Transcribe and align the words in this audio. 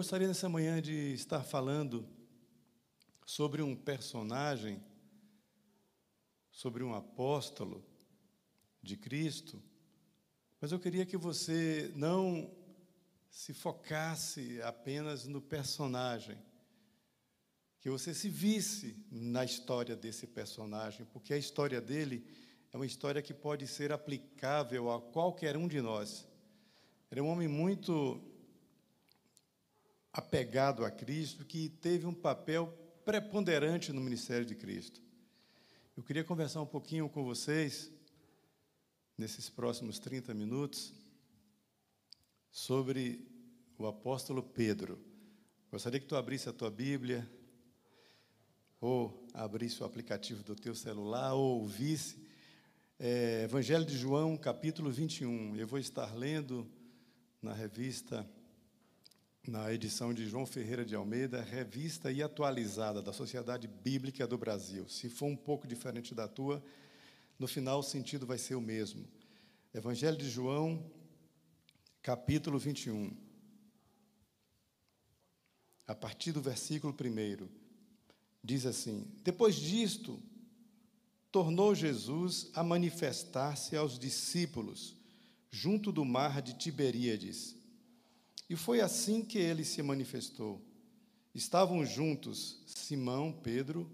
gostaria 0.00 0.26
nessa 0.26 0.48
manhã 0.48 0.80
de 0.80 1.12
estar 1.12 1.42
falando 1.42 2.08
sobre 3.26 3.60
um 3.60 3.76
personagem, 3.76 4.82
sobre 6.50 6.82
um 6.82 6.94
apóstolo 6.94 7.84
de 8.82 8.96
Cristo, 8.96 9.62
mas 10.58 10.72
eu 10.72 10.80
queria 10.80 11.04
que 11.04 11.18
você 11.18 11.92
não 11.94 12.50
se 13.28 13.52
focasse 13.52 14.62
apenas 14.62 15.26
no 15.26 15.38
personagem, 15.38 16.38
que 17.78 17.90
você 17.90 18.14
se 18.14 18.30
visse 18.30 18.96
na 19.10 19.44
história 19.44 19.94
desse 19.94 20.26
personagem, 20.26 21.04
porque 21.12 21.34
a 21.34 21.38
história 21.38 21.78
dele 21.78 22.26
é 22.72 22.76
uma 22.78 22.86
história 22.86 23.20
que 23.20 23.34
pode 23.34 23.66
ser 23.66 23.92
aplicável 23.92 24.90
a 24.90 24.98
qualquer 24.98 25.58
um 25.58 25.68
de 25.68 25.82
nós. 25.82 26.26
Ele 27.10 27.20
é 27.20 27.22
um 27.22 27.28
homem 27.28 27.48
muito 27.48 28.29
apegado 30.12 30.84
a 30.84 30.90
Cristo, 30.90 31.44
que 31.44 31.68
teve 31.68 32.06
um 32.06 32.14
papel 32.14 32.66
preponderante 33.04 33.92
no 33.92 34.00
ministério 34.00 34.44
de 34.44 34.54
Cristo. 34.54 35.00
Eu 35.96 36.02
queria 36.02 36.24
conversar 36.24 36.60
um 36.62 36.66
pouquinho 36.66 37.08
com 37.08 37.24
vocês, 37.24 37.90
nesses 39.16 39.50
próximos 39.50 39.98
30 39.98 40.32
minutos, 40.34 40.92
sobre 42.50 43.26
o 43.78 43.86
apóstolo 43.86 44.42
Pedro. 44.42 44.98
Gostaria 45.70 46.00
que 46.00 46.06
tu 46.06 46.16
abrisse 46.16 46.48
a 46.48 46.52
tua 46.52 46.70
Bíblia, 46.70 47.30
ou 48.80 49.26
abrisse 49.34 49.82
o 49.82 49.86
aplicativo 49.86 50.42
do 50.42 50.56
teu 50.56 50.74
celular, 50.74 51.34
ou 51.34 51.60
ouvisse 51.60 52.16
é, 52.98 53.44
Evangelho 53.44 53.84
de 53.84 53.96
João, 53.96 54.36
capítulo 54.36 54.90
21. 54.90 55.56
Eu 55.56 55.66
vou 55.66 55.78
estar 55.78 56.14
lendo 56.14 56.66
na 57.40 57.52
revista 57.52 58.28
na 59.46 59.72
edição 59.72 60.12
de 60.12 60.26
João 60.26 60.44
Ferreira 60.44 60.84
de 60.84 60.94
Almeida, 60.94 61.42
revista 61.42 62.12
e 62.12 62.22
atualizada 62.22 63.00
da 63.00 63.12
Sociedade 63.12 63.66
Bíblica 63.66 64.26
do 64.26 64.36
Brasil. 64.36 64.88
Se 64.88 65.08
for 65.08 65.26
um 65.26 65.36
pouco 65.36 65.66
diferente 65.66 66.14
da 66.14 66.28
tua, 66.28 66.62
no 67.38 67.48
final 67.48 67.80
o 67.80 67.82
sentido 67.82 68.26
vai 68.26 68.36
ser 68.36 68.54
o 68.54 68.60
mesmo. 68.60 69.06
Evangelho 69.72 70.16
de 70.16 70.28
João, 70.28 70.84
capítulo 72.02 72.58
21. 72.58 73.16
A 75.86 75.94
partir 75.94 76.32
do 76.32 76.42
versículo 76.42 76.94
1, 76.94 77.48
diz 78.44 78.66
assim: 78.66 79.06
Depois 79.24 79.56
disto, 79.56 80.22
tornou 81.32 81.74
Jesus 81.74 82.50
a 82.54 82.62
manifestar-se 82.62 83.74
aos 83.74 83.98
discípulos, 83.98 84.94
junto 85.50 85.90
do 85.90 86.04
mar 86.04 86.42
de 86.42 86.54
Tiberíades 86.54 87.59
e 88.50 88.56
foi 88.56 88.80
assim 88.80 89.22
que 89.22 89.38
ele 89.38 89.64
se 89.64 89.80
manifestou. 89.80 90.60
Estavam 91.32 91.86
juntos 91.86 92.60
Simão, 92.66 93.32
Pedro, 93.32 93.88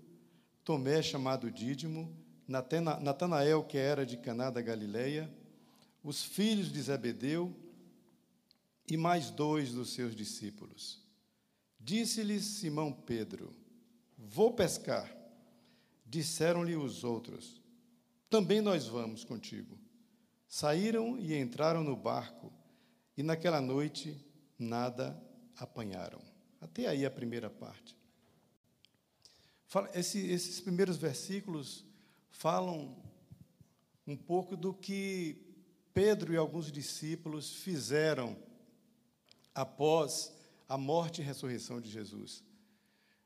Tomé, 0.65 1.03
chamado 1.03 1.51
Dídimo, 1.51 2.17
Natanael, 2.49 3.63
que 3.65 3.77
era 3.77 4.07
de 4.07 4.17
Caná 4.17 4.49
da 4.49 4.63
Galileia, 4.63 5.31
os 6.03 6.23
filhos 6.25 6.73
de 6.73 6.81
Zebedeu 6.81 7.55
e 8.91 8.97
mais 8.97 9.31
dois 9.31 9.73
dos 9.73 9.91
seus 9.91 10.17
discípulos. 10.17 11.05
Disse-lhes 11.79 12.43
Simão 12.43 12.91
Pedro: 12.91 13.55
Vou 14.17 14.55
pescar. 14.55 15.15
Disseram-lhe 16.07 16.77
os 16.77 17.05
outros: 17.05 17.61
Também 18.31 18.63
nós 18.63 18.87
vamos 18.87 19.23
contigo. 19.23 19.79
Saíram 20.49 21.19
e 21.19 21.39
entraram 21.39 21.85
no 21.85 21.95
barco, 21.95 22.51
e 23.19 23.23
naquela 23.23 23.61
noite 23.61 24.26
nada 24.59 25.21
apanharam. 25.57 26.21
Até 26.61 26.87
aí 26.87 27.05
a 27.05 27.11
primeira 27.11 27.51
parte. 27.51 27.97
Esse, 29.95 30.19
esses 30.19 30.61
primeiros 30.61 30.97
versículos 30.97 31.85
falam 32.31 32.97
um 34.07 34.17
pouco 34.17 34.57
do 34.57 34.73
que 34.73 35.45
Pedro 35.93 36.33
e 36.33 36.37
alguns 36.37 36.71
discípulos 36.71 37.57
fizeram 37.57 38.37
após 39.55 40.33
a 40.69 40.77
morte 40.77 41.21
e 41.21 41.25
ressurreição 41.25 41.81
de 41.81 41.91
Jesus. 41.91 42.45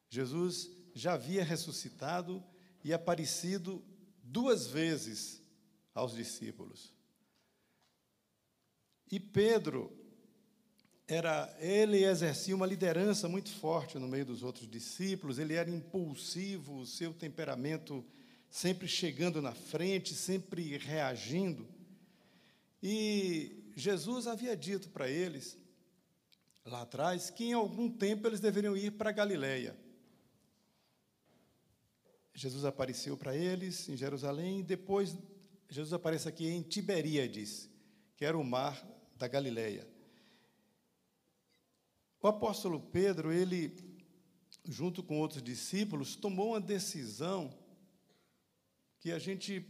Jesus 0.08 0.70
já 0.94 1.14
havia 1.14 1.44
ressuscitado 1.44 2.42
e 2.82 2.92
aparecido 2.92 3.84
duas 4.22 4.66
vezes 4.66 5.42
aos 5.94 6.14
discípulos. 6.14 6.94
E 9.10 9.18
Pedro 9.18 9.92
era 11.10 11.52
ele 11.58 12.04
exercia 12.04 12.54
uma 12.54 12.64
liderança 12.64 13.28
muito 13.28 13.50
forte 13.50 13.98
no 13.98 14.06
meio 14.06 14.24
dos 14.24 14.44
outros 14.44 14.70
discípulos, 14.70 15.40
ele 15.40 15.54
era 15.54 15.68
impulsivo, 15.68 16.78
o 16.78 16.86
seu 16.86 17.12
temperamento 17.12 18.04
sempre 18.48 18.86
chegando 18.86 19.42
na 19.42 19.52
frente, 19.52 20.14
sempre 20.14 20.76
reagindo. 20.76 21.66
E 22.80 23.72
Jesus 23.74 24.28
havia 24.28 24.56
dito 24.56 24.88
para 24.90 25.10
eles 25.10 25.58
lá 26.64 26.82
atrás 26.82 27.28
que 27.28 27.46
em 27.46 27.54
algum 27.54 27.90
tempo 27.90 28.28
eles 28.28 28.38
deveriam 28.38 28.76
ir 28.76 28.92
para 28.92 29.10
Galiléia. 29.10 29.76
Jesus 32.32 32.64
apareceu 32.64 33.16
para 33.16 33.36
eles 33.36 33.88
em 33.88 33.96
Jerusalém, 33.96 34.60
e 34.60 34.62
depois 34.62 35.16
Jesus 35.68 35.92
aparece 35.92 36.28
aqui 36.28 36.46
em 36.46 36.62
Tiberíades, 36.62 37.68
que 38.16 38.24
era 38.24 38.38
o 38.38 38.44
mar 38.44 38.80
da 39.16 39.26
Galileia. 39.26 39.99
O 42.22 42.28
apóstolo 42.28 42.78
Pedro, 42.78 43.32
ele, 43.32 43.74
junto 44.68 45.02
com 45.02 45.18
outros 45.18 45.42
discípulos, 45.42 46.16
tomou 46.16 46.48
uma 46.48 46.60
decisão 46.60 47.50
que 48.98 49.10
a 49.10 49.18
gente 49.18 49.64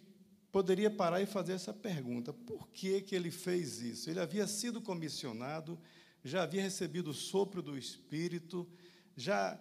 poderia 0.50 0.90
parar 0.90 1.22
e 1.22 1.26
fazer 1.26 1.52
essa 1.52 1.72
pergunta: 1.72 2.32
por 2.32 2.68
que, 2.70 3.02
que 3.02 3.14
ele 3.14 3.30
fez 3.30 3.80
isso? 3.80 4.10
Ele 4.10 4.18
havia 4.18 4.48
sido 4.48 4.80
comissionado, 4.80 5.78
já 6.24 6.42
havia 6.42 6.62
recebido 6.62 7.10
o 7.10 7.14
sopro 7.14 7.62
do 7.62 7.78
Espírito, 7.78 8.68
já 9.16 9.56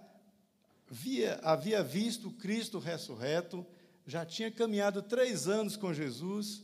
via, 0.90 1.40
havia 1.44 1.84
visto 1.84 2.32
Cristo 2.32 2.80
ressurreto, 2.80 3.64
já 4.08 4.26
tinha 4.26 4.50
caminhado 4.50 5.04
três 5.04 5.48
anos 5.48 5.78
com 5.78 5.94
Jesus, 5.94 6.64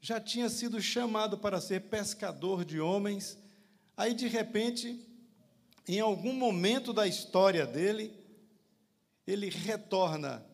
já 0.00 0.18
tinha 0.18 0.48
sido 0.48 0.80
chamado 0.80 1.36
para 1.36 1.60
ser 1.60 1.82
pescador 1.90 2.64
de 2.64 2.80
homens, 2.80 3.36
aí 3.94 4.14
de 4.14 4.28
repente 4.28 5.06
em 5.86 6.00
algum 6.00 6.32
momento 6.32 6.92
da 6.92 7.06
história 7.06 7.66
dele, 7.66 8.12
ele 9.26 9.48
retorna 9.48 10.44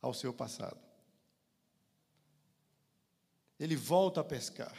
ao 0.00 0.14
seu 0.14 0.32
passado. 0.32 0.78
Ele 3.58 3.74
volta 3.76 4.20
a 4.20 4.24
pescar. 4.24 4.76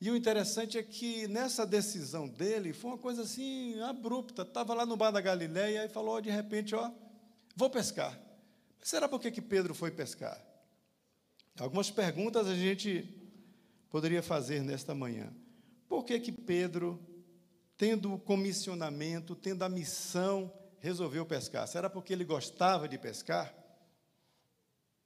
E 0.00 0.10
o 0.10 0.16
interessante 0.16 0.78
é 0.78 0.82
que 0.82 1.28
nessa 1.28 1.66
decisão 1.66 2.26
dele 2.26 2.72
foi 2.72 2.92
uma 2.92 2.98
coisa 2.98 3.22
assim 3.22 3.78
abrupta. 3.80 4.42
Estava 4.42 4.72
lá 4.72 4.86
no 4.86 4.96
bar 4.96 5.10
da 5.10 5.20
Galileia 5.20 5.84
e 5.84 5.88
falou 5.88 6.20
de 6.20 6.30
repente, 6.30 6.74
ó, 6.74 6.90
vou 7.54 7.68
pescar. 7.68 8.18
Será 8.82 9.06
por 9.06 9.20
que, 9.20 9.30
que 9.30 9.42
Pedro 9.42 9.74
foi 9.74 9.90
pescar? 9.90 10.42
Algumas 11.58 11.90
perguntas 11.90 12.46
a 12.46 12.54
gente 12.54 13.06
poderia 13.90 14.22
fazer 14.22 14.62
nesta 14.62 14.94
manhã. 14.94 15.30
Por 15.86 16.04
que 16.04 16.18
que 16.18 16.32
Pedro 16.32 16.98
tendo 17.80 18.12
o 18.12 18.18
comissionamento, 18.18 19.34
tendo 19.34 19.64
a 19.64 19.68
missão, 19.70 20.52
resolveu 20.80 21.24
pescar. 21.24 21.66
Será 21.66 21.88
porque 21.88 22.12
ele 22.12 22.26
gostava 22.26 22.86
de 22.86 22.98
pescar? 22.98 23.54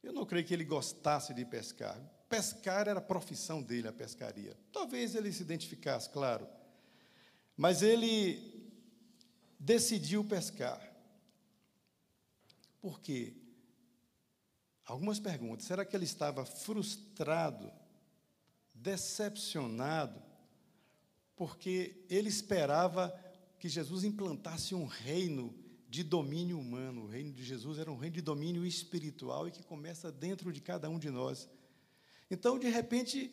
Eu 0.02 0.12
não 0.12 0.26
creio 0.26 0.44
que 0.44 0.52
ele 0.52 0.64
gostasse 0.64 1.32
de 1.32 1.44
pescar. 1.44 1.96
Pescar 2.28 2.88
era 2.88 2.98
a 2.98 3.00
profissão 3.00 3.62
dele, 3.62 3.86
a 3.86 3.92
pescaria. 3.92 4.58
Talvez 4.72 5.14
ele 5.14 5.32
se 5.32 5.42
identificasse, 5.42 6.10
claro. 6.10 6.48
Mas 7.56 7.80
ele 7.80 8.72
decidiu 9.56 10.24
pescar. 10.24 10.80
Por 12.82 13.00
quê? 13.00 13.36
Algumas 14.84 15.20
perguntas. 15.20 15.64
Será 15.64 15.84
que 15.84 15.94
ele 15.94 16.06
estava 16.06 16.44
frustrado, 16.44 17.72
decepcionado 18.74 20.33
porque 21.36 22.04
ele 22.08 22.28
esperava 22.28 23.14
que 23.58 23.68
Jesus 23.68 24.04
implantasse 24.04 24.74
um 24.74 24.86
reino 24.86 25.54
de 25.88 26.02
domínio 26.02 26.58
humano. 26.58 27.04
O 27.04 27.06
reino 27.06 27.32
de 27.32 27.44
Jesus 27.44 27.78
era 27.78 27.90
um 27.90 27.96
reino 27.96 28.14
de 28.14 28.22
domínio 28.22 28.66
espiritual 28.66 29.46
e 29.48 29.52
que 29.52 29.62
começa 29.62 30.10
dentro 30.10 30.52
de 30.52 30.60
cada 30.60 30.90
um 30.90 30.98
de 30.98 31.10
nós. 31.10 31.48
Então, 32.30 32.58
de 32.58 32.68
repente, 32.68 33.32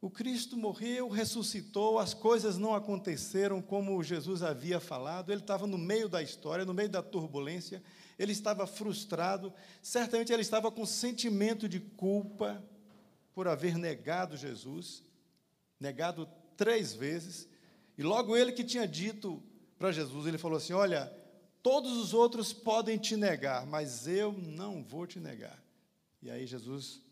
o 0.00 0.08
Cristo 0.08 0.56
morreu, 0.56 1.08
ressuscitou, 1.08 1.98
as 1.98 2.14
coisas 2.14 2.56
não 2.56 2.74
aconteceram 2.74 3.60
como 3.60 4.02
Jesus 4.02 4.42
havia 4.42 4.78
falado, 4.78 5.32
ele 5.32 5.40
estava 5.40 5.66
no 5.66 5.76
meio 5.76 6.08
da 6.08 6.22
história, 6.22 6.64
no 6.64 6.72
meio 6.72 6.88
da 6.88 7.02
turbulência, 7.02 7.82
ele 8.16 8.30
estava 8.30 8.64
frustrado, 8.66 9.52
certamente 9.82 10.32
ele 10.32 10.42
estava 10.42 10.70
com 10.70 10.86
sentimento 10.86 11.68
de 11.68 11.80
culpa 11.80 12.64
por 13.34 13.48
haver 13.48 13.76
negado 13.76 14.36
Jesus, 14.36 15.02
negado 15.80 16.28
três 16.58 16.92
vezes, 16.92 17.48
E 17.96 18.02
logo 18.02 18.36
ele 18.36 18.52
que 18.52 18.62
tinha 18.62 18.86
dito 18.86 19.42
para 19.78 19.90
Jesus, 19.90 20.26
ele 20.26 20.38
falou 20.38 20.58
assim: 20.58 20.72
Olha, 20.72 21.12
todos 21.62 21.96
os 21.96 22.12
outros 22.12 22.52
podem 22.52 22.98
te 22.98 23.16
negar, 23.16 23.66
mas 23.66 24.06
eu 24.06 24.32
não 24.32 24.84
vou 24.84 25.06
te 25.06 25.18
negar. 25.18 25.60
E 26.22 26.30
aí 26.30 26.46
Jesus 26.46 27.02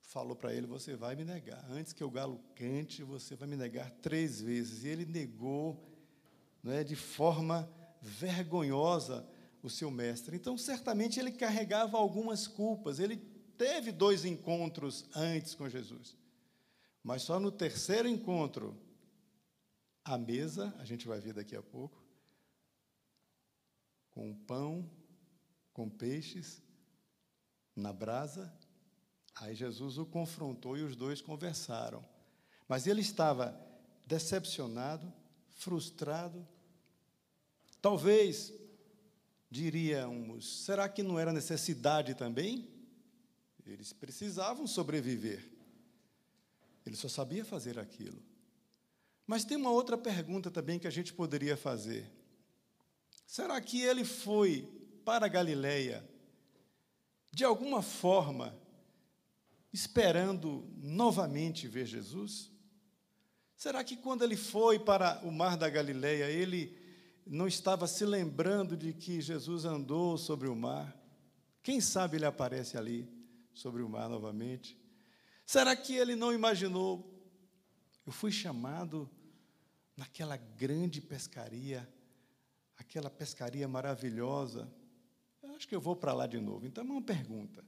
falou 0.00 0.34
para 0.34 0.52
ele: 0.52 0.66
Você 0.66 0.96
vai 0.96 1.14
me 1.14 1.24
negar. 1.24 1.64
Antes 1.70 1.92
que 1.92 2.02
o 2.02 2.10
galo 2.10 2.40
cante, 2.56 3.04
você 3.04 3.36
vai 3.36 3.48
me 3.48 3.56
negar 3.56 3.90
três 4.02 4.40
vezes. 4.40 4.82
E 4.82 4.88
ele 4.88 5.04
negou 5.04 5.80
não 6.62 6.72
é, 6.72 6.84
de 6.84 6.96
forma 6.96 7.70
vergonhosa 8.02 9.26
o 9.62 9.70
seu 9.70 9.90
mestre. 9.90 10.36
Então, 10.36 10.56
certamente, 10.56 11.20
ele 11.20 11.32
carregava 11.32 11.96
algumas 11.96 12.46
culpas. 12.46 12.98
Ele 12.98 13.16
teve 13.56 13.92
dois 13.92 14.24
encontros 14.24 15.04
antes 15.14 15.54
com 15.54 15.68
Jesus. 15.68 16.16
Mas 17.02 17.22
só 17.22 17.40
no 17.40 17.50
terceiro 17.50 18.08
encontro, 18.08 18.76
a 20.04 20.18
mesa, 20.18 20.74
a 20.78 20.84
gente 20.84 21.06
vai 21.06 21.20
ver 21.20 21.34
daqui 21.34 21.56
a 21.56 21.62
pouco, 21.62 22.02
com 24.10 24.34
pão, 24.34 24.90
com 25.72 25.88
peixes, 25.88 26.62
na 27.74 27.92
brasa, 27.92 28.52
Aí 29.40 29.54
Jesus 29.54 29.96
o 29.96 30.04
confrontou 30.04 30.76
e 30.76 30.82
os 30.82 30.94
dois 30.94 31.22
conversaram. 31.22 32.04
Mas 32.68 32.86
ele 32.86 33.00
estava 33.00 33.58
decepcionado, 34.06 35.10
frustrado. 35.48 36.46
Talvez, 37.80 38.52
diríamos, 39.50 40.64
será 40.64 40.88
que 40.90 41.02
não 41.02 41.18
era 41.18 41.32
necessidade 41.32 42.14
também? 42.14 42.68
Eles 43.64 43.94
precisavam 43.94 44.66
sobreviver. 44.66 45.48
Ele 46.84 46.96
só 46.96 47.08
sabia 47.08 47.44
fazer 47.44 47.78
aquilo. 47.78 48.22
Mas 49.26 49.44
tem 49.44 49.56
uma 49.56 49.70
outra 49.70 49.96
pergunta 49.96 50.50
também 50.50 50.78
que 50.78 50.86
a 50.86 50.90
gente 50.90 51.12
poderia 51.12 51.56
fazer. 51.56 52.10
Será 53.26 53.60
que 53.60 53.80
ele 53.80 54.04
foi 54.04 54.68
para 55.04 55.28
Galileia 55.28 56.04
de 57.32 57.44
alguma 57.44 57.80
forma 57.80 58.58
esperando 59.72 60.68
novamente 60.76 61.68
ver 61.68 61.86
Jesus? 61.86 62.50
Será 63.56 63.84
que 63.84 63.96
quando 63.96 64.24
ele 64.24 64.36
foi 64.36 64.78
para 64.78 65.20
o 65.22 65.30
mar 65.30 65.56
da 65.56 65.68
Galileia, 65.68 66.24
ele 66.30 66.76
não 67.26 67.46
estava 67.46 67.86
se 67.86 68.04
lembrando 68.04 68.76
de 68.76 68.92
que 68.92 69.20
Jesus 69.20 69.64
andou 69.64 70.16
sobre 70.16 70.48
o 70.48 70.56
mar? 70.56 70.96
Quem 71.62 71.80
sabe 71.80 72.16
ele 72.16 72.24
aparece 72.24 72.76
ali 72.78 73.08
sobre 73.52 73.82
o 73.82 73.88
mar 73.88 74.08
novamente? 74.08 74.79
Será 75.50 75.74
que 75.74 75.96
ele 75.96 76.14
não 76.14 76.32
imaginou? 76.32 77.12
Eu 78.06 78.12
fui 78.12 78.30
chamado 78.30 79.10
naquela 79.96 80.36
grande 80.36 81.00
pescaria, 81.00 81.92
aquela 82.76 83.10
pescaria 83.10 83.66
maravilhosa. 83.66 84.72
Eu 85.42 85.50
acho 85.56 85.66
que 85.66 85.74
eu 85.74 85.80
vou 85.80 85.96
para 85.96 86.12
lá 86.12 86.28
de 86.28 86.38
novo. 86.38 86.68
Então, 86.68 86.84
é 86.84 86.86
uma 86.88 87.02
pergunta. 87.02 87.64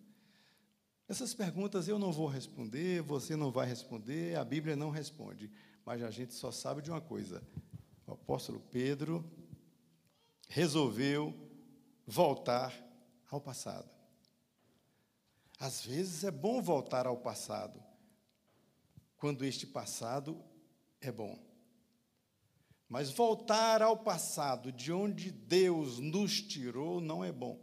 Essas 1.09 1.35
perguntas 1.35 1.89
eu 1.89 1.99
não 1.99 2.13
vou 2.13 2.29
responder, 2.29 3.03
você 3.03 3.35
não 3.35 3.51
vai 3.51 3.67
responder, 3.67 4.39
a 4.39 4.45
Bíblia 4.45 4.77
não 4.77 4.91
responde. 4.91 5.51
Mas 5.85 6.05
a 6.05 6.11
gente 6.13 6.35
só 6.35 6.53
sabe 6.53 6.83
de 6.83 6.91
uma 6.93 7.01
coisa: 7.01 7.43
o 8.07 8.13
apóstolo 8.13 8.61
Pedro 8.71 9.29
resolveu 10.49 11.35
voltar 12.07 12.73
ao 13.29 13.41
passado. 13.41 14.02
Às 15.63 15.87
vezes 15.87 16.25
é 16.25 16.31
bom 16.33 16.61
voltar 16.61 17.07
ao 17.07 17.17
passado, 17.17 17.81
quando 19.17 19.45
este 19.45 19.65
passado 19.65 20.43
é 21.01 21.13
bom. 21.13 21.39
Mas 22.89 23.13
voltar 23.13 23.81
ao 23.81 23.97
passado 23.97 24.73
de 24.73 24.93
onde 24.93 25.31
Deus 25.31 26.01
nos 26.01 26.43
tirou 26.43 27.01
não 27.01 27.23
é 27.23 27.31
bom. 27.31 27.61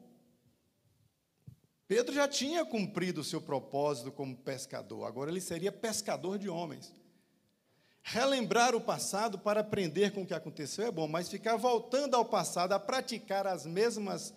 Pedro 1.90 2.16
já 2.16 2.26
tinha 2.26 2.64
cumprido 2.66 3.20
o 3.20 3.24
seu 3.24 3.42
propósito 3.42 4.14
como 4.14 4.34
pescador, 4.34 5.04
agora 5.04 5.30
ele 5.30 5.42
seria 5.42 5.70
pescador 5.70 6.40
de 6.40 6.48
homens. 6.48 6.96
Relembrar 8.02 8.74
o 8.76 8.80
passado 8.80 9.38
para 9.38 9.60
aprender 9.60 10.14
com 10.14 10.22
o 10.22 10.26
que 10.26 10.34
aconteceu 10.34 10.86
é 10.86 10.92
bom, 10.92 11.06
mas 11.06 11.28
ficar 11.28 11.58
voltando 11.58 12.16
ao 12.16 12.24
passado 12.24 12.72
a 12.72 12.80
praticar 12.80 13.46
as 13.46 13.66
mesmas 13.66 14.34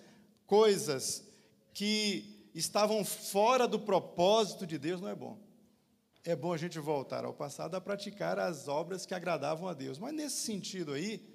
coisas 0.48 1.24
que 1.72 2.41
estavam 2.54 3.04
fora 3.04 3.66
do 3.66 3.80
propósito 3.80 4.66
de 4.66 4.78
Deus 4.78 5.00
não 5.00 5.08
é 5.08 5.14
bom. 5.14 5.38
É 6.24 6.36
bom 6.36 6.52
a 6.52 6.56
gente 6.56 6.78
voltar 6.78 7.24
ao 7.24 7.34
passado 7.34 7.74
a 7.74 7.80
praticar 7.80 8.38
as 8.38 8.68
obras 8.68 9.04
que 9.04 9.14
agradavam 9.14 9.68
a 9.68 9.74
Deus. 9.74 9.98
Mas 9.98 10.14
nesse 10.14 10.36
sentido 10.36 10.92
aí, 10.92 11.28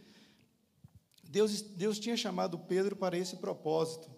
Deus, 1.23 1.61
Deus 1.61 1.99
tinha 1.99 2.15
chamado 2.15 2.57
Pedro 2.57 2.95
para 2.95 3.17
esse 3.17 3.35
propósito. 3.35 4.09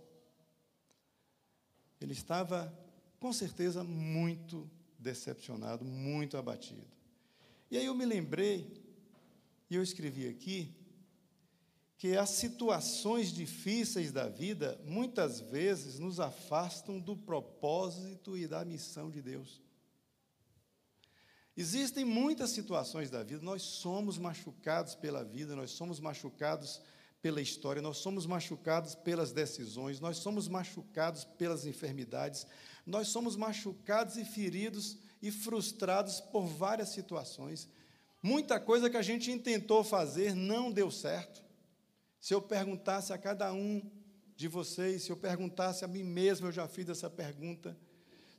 Ele 1.99 2.13
estava, 2.13 2.71
com 3.19 3.33
certeza, 3.33 3.83
muito 3.83 4.69
decepcionado, 4.97 5.83
muito 5.83 6.37
abatido. 6.37 6.87
E 7.71 7.77
aí 7.77 7.85
eu 7.85 7.95
me 7.95 8.05
lembrei, 8.05 8.81
e 9.69 9.75
eu 9.75 9.83
escrevi 9.83 10.27
aqui, 10.27 10.75
que 11.99 12.15
as 12.15 12.29
situações 12.29 13.29
difíceis 13.29 14.09
da 14.09 14.29
vida 14.29 14.79
muitas 14.85 15.41
vezes 15.41 15.99
nos 15.99 16.17
afastam 16.21 16.97
do 16.97 17.13
propósito 17.17 18.37
e 18.37 18.47
da 18.47 18.63
missão 18.63 19.11
de 19.11 19.21
Deus. 19.21 19.61
Existem 21.57 22.05
muitas 22.05 22.51
situações 22.51 23.09
da 23.09 23.21
vida, 23.21 23.43
nós 23.43 23.63
somos 23.63 24.17
machucados 24.17 24.95
pela 24.95 25.25
vida, 25.25 25.57
nós 25.57 25.71
somos 25.71 25.99
machucados 25.99 26.81
pela 27.21 27.41
história, 27.41 27.81
nós 27.81 27.97
somos 27.97 28.25
machucados 28.25 28.95
pelas 28.95 29.33
decisões, 29.33 29.99
nós 29.99 30.19
somos 30.19 30.47
machucados 30.47 31.25
pelas 31.25 31.65
enfermidades, 31.65 32.47
nós 32.85 33.09
somos 33.09 33.35
machucados 33.35 34.15
e 34.15 34.23
feridos 34.23 34.97
e 35.21 35.31
frustrados 35.31 36.21
por 36.21 36.47
várias 36.47 36.89
situações. 36.89 37.67
Muita 38.23 38.57
coisa 38.57 38.89
que 38.89 38.95
a 38.95 39.01
gente 39.01 39.29
intentou 39.29 39.83
fazer 39.83 40.33
não 40.33 40.71
deu 40.71 40.89
certo. 40.89 41.48
Se 42.19 42.33
eu 42.33 42.41
perguntasse 42.41 43.13
a 43.13 43.17
cada 43.17 43.53
um 43.53 43.81
de 44.35 44.47
vocês, 44.47 45.03
se 45.03 45.11
eu 45.11 45.17
perguntasse 45.17 45.83
a 45.83 45.87
mim 45.87 46.03
mesmo, 46.03 46.47
eu 46.47 46.51
já 46.51 46.67
fiz 46.67 46.87
essa 46.89 47.09
pergunta. 47.09 47.77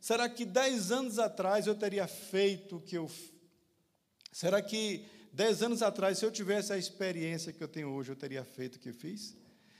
Será 0.00 0.28
que 0.28 0.44
dez 0.44 0.90
anos 0.90 1.18
atrás 1.18 1.66
eu 1.66 1.74
teria 1.74 2.06
feito 2.06 2.76
o 2.76 2.80
que 2.80 2.96
eu. 2.96 3.10
Será 4.32 4.62
que 4.62 5.04
dez 5.32 5.62
anos 5.62 5.82
atrás, 5.82 6.18
se 6.18 6.24
eu 6.24 6.30
tivesse 6.30 6.72
a 6.72 6.78
experiência 6.78 7.52
que 7.52 7.62
eu 7.62 7.68
tenho 7.68 7.90
hoje, 7.90 8.10
eu 8.10 8.16
teria 8.16 8.44
feito 8.44 8.76
o 8.76 8.78
que 8.78 8.92
fiz? 8.92 9.36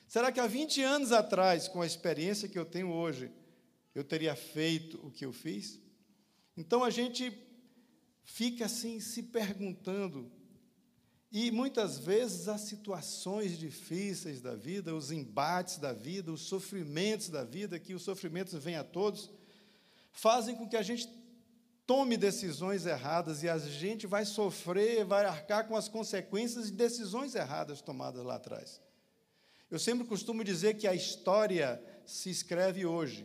Será 0.07 0.33
que 0.33 0.41
há 0.41 0.47
20 0.47 0.83
anos 0.83 1.13
atrás, 1.13 1.69
com 1.69 1.81
a 1.81 1.87
experiência 1.87 2.49
que 2.49 2.59
eu 2.59 2.65
tenho 2.65 2.91
hoje, 2.91 3.31
eu 3.95 4.05
teria 4.05 4.35
feito 4.35 4.99
o 5.07 5.11
que 5.11 5.25
eu 5.25 5.33
fiz? 5.33 5.81
Então 6.57 6.85
a 6.85 6.91
gente 6.91 7.33
fica 8.25 8.67
assim 8.67 9.01
se 9.01 9.23
perguntando, 9.23 10.31
e 11.33 11.51
muitas 11.53 11.97
vezes 11.97 12.49
as 12.49 12.63
situações 12.63 13.57
difíceis 13.57 14.41
da 14.41 14.57
vida, 14.57 14.95
os 14.95 15.13
embates 15.13 15.79
da 15.79 15.93
vida, 15.93 16.33
os 16.33 16.43
sofrimentos 16.43 17.29
da 17.29 17.45
vida, 17.45 17.79
que 17.79 17.95
os 17.95 18.03
sofrimentos 18.03 18.53
vêm 18.55 18.75
a 18.75 18.83
todos, 18.83 19.31
fazem 20.11 20.57
com 20.57 20.69
que 20.69 20.77
a 20.77 20.83
gente 20.83 21.09
tome 21.87 22.17
decisões 22.17 22.85
erradas 22.85 23.45
e 23.45 23.49
a 23.49 23.59
gente 23.59 24.09
vai 24.09 24.25
sofrer, 24.25 25.05
vai 25.05 25.25
arcar 25.25 25.69
com 25.69 25.77
as 25.77 25.89
consequências 25.89 26.67
de 26.67 26.73
decisões 26.73 27.37
erradas 27.37 27.81
tomadas 27.81 28.25
lá 28.25 28.35
atrás. 28.35 28.81
Eu 29.71 29.79
sempre 29.79 30.07
costumo 30.07 30.43
dizer 30.43 30.79
que 30.79 30.87
a 30.89 30.95
história 30.95 31.81
se 32.05 32.29
escreve 32.29 32.85
hoje. 32.85 33.25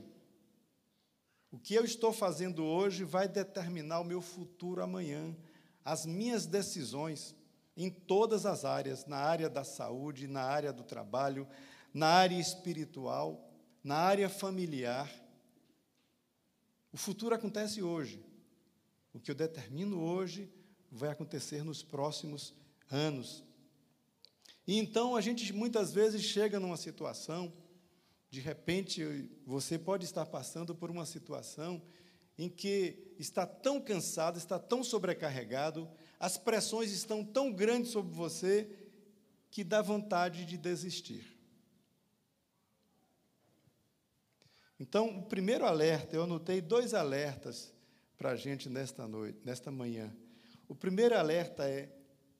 O 1.51 1.57
que 1.57 1.73
eu 1.73 1.83
estou 1.83 2.13
fazendo 2.13 2.63
hoje 2.63 3.03
vai 3.03 3.27
determinar 3.27 3.99
o 3.99 4.05
meu 4.05 4.21
futuro 4.21 4.83
amanhã. 4.83 5.35
As 5.83 6.05
minhas 6.05 6.45
decisões 6.45 7.35
em 7.75 7.89
todas 7.89 8.45
as 8.45 8.63
áreas, 8.63 9.05
na 9.05 9.17
área 9.17 9.49
da 9.49 9.63
saúde, 9.63 10.27
na 10.27 10.43
área 10.43 10.71
do 10.71 10.83
trabalho, 10.83 11.47
na 11.93 12.07
área 12.07 12.39
espiritual, 12.39 13.49
na 13.83 13.97
área 13.97 14.29
familiar. 14.29 15.11
O 16.91 16.97
futuro 16.97 17.35
acontece 17.35 17.81
hoje. 17.81 18.23
O 19.13 19.19
que 19.19 19.31
eu 19.31 19.35
determino 19.35 20.01
hoje 20.01 20.51
vai 20.91 21.09
acontecer 21.09 21.63
nos 21.63 21.83
próximos 21.83 22.55
anos. 22.89 23.43
E 24.67 24.77
então 24.77 25.15
a 25.15 25.21
gente 25.21 25.51
muitas 25.53 25.93
vezes 25.93 26.23
chega 26.23 26.59
numa 26.59 26.77
situação, 26.77 27.53
de 28.29 28.39
repente 28.39 29.29
você 29.45 29.77
pode 29.77 30.05
estar 30.05 30.25
passando 30.25 30.73
por 30.73 30.89
uma 30.89 31.05
situação 31.05 31.81
em 32.37 32.49
que 32.49 33.13
está 33.17 33.45
tão 33.45 33.79
cansado, 33.79 34.37
está 34.37 34.59
tão 34.59 34.83
sobrecarregado, 34.83 35.89
as 36.19 36.37
pressões 36.37 36.91
estão 36.91 37.23
tão 37.23 37.51
grandes 37.51 37.91
sobre 37.91 38.13
você 38.13 38.69
que 39.51 39.63
dá 39.63 39.81
vontade 39.81 40.45
de 40.45 40.57
desistir. 40.57 41.35
Então, 44.79 45.19
o 45.19 45.23
primeiro 45.23 45.65
alerta, 45.65 46.15
eu 46.15 46.23
anotei 46.23 46.59
dois 46.59 46.93
alertas 46.93 47.73
para 48.17 48.31
a 48.31 48.35
gente 48.35 48.69
nesta 48.69 49.07
noite, 49.07 49.39
nesta 49.43 49.71
manhã. 49.71 50.13
O 50.67 50.75
primeiro 50.75 51.17
alerta 51.17 51.67
é: 51.69 51.89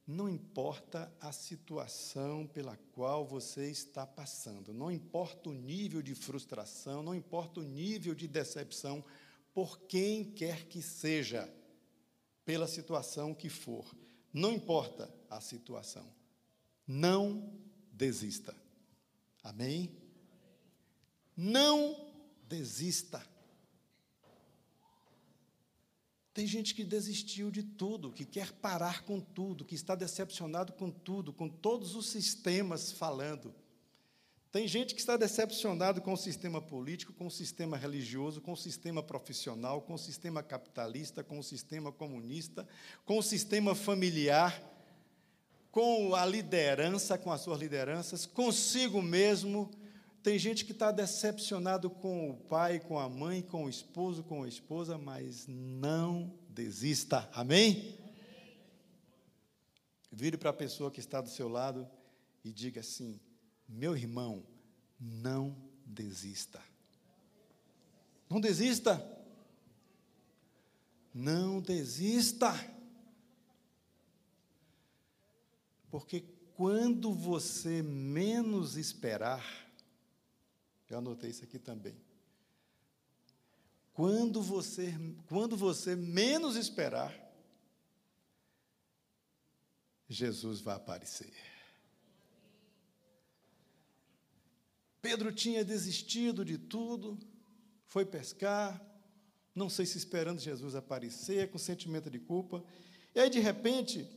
não 0.05 0.29
importa 0.29 1.11
a 1.19 1.31
situação 1.31 2.45
pela 2.45 2.77
qual 2.91 3.25
você 3.25 3.69
está 3.69 4.05
passando, 4.05 4.73
não 4.73 4.91
importa 4.91 5.49
o 5.49 5.53
nível 5.53 6.01
de 6.01 6.13
frustração, 6.13 7.01
não 7.01 7.15
importa 7.15 7.59
o 7.59 7.63
nível 7.63 8.13
de 8.13 8.27
decepção, 8.27 9.03
por 9.53 9.79
quem 9.79 10.23
quer 10.23 10.65
que 10.65 10.81
seja, 10.81 11.49
pela 12.45 12.67
situação 12.67 13.33
que 13.33 13.49
for, 13.49 13.93
não 14.31 14.53
importa 14.53 15.13
a 15.29 15.41
situação, 15.41 16.05
não 16.87 17.51
desista. 17.91 18.55
Amém? 19.43 19.91
Não 21.35 22.13
desista. 22.47 23.25
Tem 26.33 26.45
gente 26.45 26.75
que 26.75 26.83
desistiu 26.83 27.49
de 27.49 27.63
tudo, 27.63 28.11
que 28.11 28.25
quer 28.25 28.51
parar 28.51 29.03
com 29.03 29.21
tudo, 29.21 29.63
que 29.63 29.73
está 29.73 29.95
decepcionado 29.95 30.73
com 30.73 30.91
tudo, 30.91 31.31
com 31.31 31.47
todos 31.47 31.95
os 31.95 32.09
sistemas 32.09 32.91
falando. 32.91 33.55
Tem 34.51 34.67
gente 34.67 34.93
que 34.93 35.01
está 35.01 35.17
decepcionado 35.17 36.01
com 36.01 36.13
o 36.13 36.17
sistema 36.17 36.61
político, 36.61 37.11
com 37.13 37.27
o 37.27 37.31
sistema 37.31 37.75
religioso, 37.75 38.41
com 38.41 38.53
o 38.53 38.57
sistema 38.57 39.03
profissional, 39.03 39.81
com 39.81 39.93
o 39.93 39.97
sistema 39.97 40.41
capitalista, 40.41 41.23
com 41.23 41.39
o 41.39 41.43
sistema 41.43 41.91
comunista, 41.91 42.67
com 43.05 43.17
o 43.17 43.23
sistema 43.23 43.75
familiar, 43.75 44.61
com 45.71 46.15
a 46.15 46.25
liderança, 46.25 47.17
com 47.17 47.33
as 47.33 47.41
suas 47.41 47.59
lideranças, 47.59 48.25
consigo 48.25 49.01
mesmo, 49.01 49.69
tem 50.25 50.39
gente 50.39 50.65
que 50.65 50.71
está 50.71 50.89
decepcionado 50.89 51.87
com 51.87 52.31
o 52.31 52.35
pai, 52.35 52.79
com 52.79 52.97
a 52.97 53.07
mãe, 53.07 53.43
com 53.43 53.65
o 53.65 53.69
esposo, 53.69 54.23
com 54.23 54.41
a 54.41 54.47
esposa, 54.47 54.97
mas 54.97 55.45
não 55.47 56.33
desista. 56.49 57.29
Amém? 57.31 57.95
Vire 60.11 60.35
para 60.35 60.49
a 60.49 60.53
pessoa 60.53 60.89
que 60.89 60.99
está 60.99 61.21
do 61.21 61.29
seu 61.29 61.47
lado 61.47 61.87
e 62.43 62.51
diga 62.51 62.79
assim: 62.79 63.19
meu 63.67 63.95
irmão, 63.95 64.45
não 64.99 65.55
desista. 65.85 66.61
Não 68.29 68.39
desista. 68.39 69.03
Não 71.13 71.61
desista. 71.61 72.53
Porque 75.89 76.21
quando 76.55 77.13
você 77.13 77.81
menos 77.81 78.75
esperar, 78.75 79.43
eu 80.89 80.97
anotei 80.97 81.29
isso 81.29 81.43
aqui 81.43 81.59
também. 81.59 81.95
Quando 83.93 84.41
você, 84.41 84.93
quando 85.27 85.55
você 85.55 85.95
menos 85.95 86.55
esperar, 86.57 87.13
Jesus 90.07 90.59
vai 90.59 90.75
aparecer. 90.75 91.54
Pedro 95.05 95.31
tinha 95.31 95.63
desistido 95.63 96.43
de 96.43 96.57
tudo, 96.57 97.19
foi 97.85 98.03
pescar, 98.03 98.81
não 99.53 99.69
sei 99.69 99.85
se 99.85 99.99
esperando 99.99 100.39
Jesus 100.39 100.73
aparecer, 100.73 101.51
com 101.51 101.59
sentimento 101.59 102.09
de 102.09 102.17
culpa. 102.17 102.63
E 103.13 103.19
aí, 103.19 103.29
de 103.29 103.39
repente, 103.39 104.09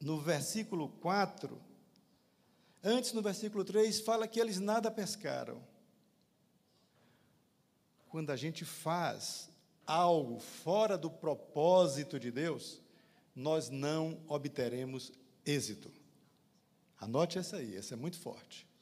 no 0.00 0.20
versículo 0.20 0.88
4, 1.00 1.62
Antes, 2.86 3.12
no 3.12 3.22
versículo 3.22 3.64
3, 3.64 4.00
fala 4.00 4.26
que 4.26 4.40
eles 4.40 4.58
nada 4.58 4.90
pescaram. 4.90 5.62
Quando 8.08 8.30
a 8.30 8.36
gente 8.36 8.64
faz 8.64 9.48
algo 9.86 10.40
fora 10.40 10.98
do 10.98 11.08
propósito 11.08 12.18
de 12.18 12.32
Deus, 12.32 12.82
nós 13.34 13.70
não 13.70 14.20
obteremos 14.26 15.12
êxito. 15.46 15.90
Anote 17.00 17.38
essa 17.38 17.58
aí, 17.58 17.76
essa 17.76 17.94
é 17.94 17.96
muito 17.96 18.18
forte. 18.18 18.73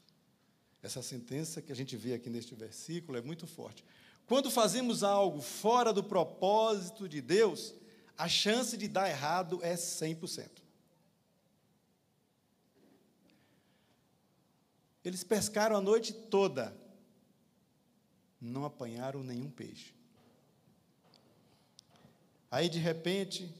Essa 0.82 1.00
sentença 1.00 1.62
que 1.62 1.70
a 1.70 1.76
gente 1.76 1.96
vê 1.96 2.14
aqui 2.14 2.28
neste 2.28 2.54
versículo 2.54 3.16
é 3.16 3.22
muito 3.22 3.46
forte. 3.46 3.84
Quando 4.26 4.50
fazemos 4.50 5.04
algo 5.04 5.40
fora 5.40 5.92
do 5.92 6.02
propósito 6.02 7.08
de 7.08 7.20
Deus, 7.20 7.74
a 8.18 8.28
chance 8.28 8.76
de 8.76 8.88
dar 8.88 9.08
errado 9.08 9.60
é 9.62 9.74
100%. 9.74 10.48
Eles 15.04 15.24
pescaram 15.24 15.76
a 15.76 15.80
noite 15.80 16.12
toda, 16.12 16.76
não 18.40 18.64
apanharam 18.64 19.22
nenhum 19.22 19.50
peixe. 19.50 19.94
Aí, 22.50 22.68
de 22.68 22.78
repente, 22.78 23.52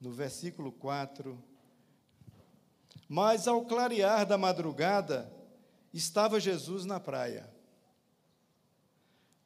no 0.00 0.12
versículo 0.12 0.70
4, 0.70 1.42
mas 3.08 3.48
ao 3.48 3.64
clarear 3.64 4.26
da 4.26 4.36
madrugada, 4.36 5.32
estava 5.92 6.40
Jesus 6.40 6.84
na 6.84 6.98
praia. 7.00 7.48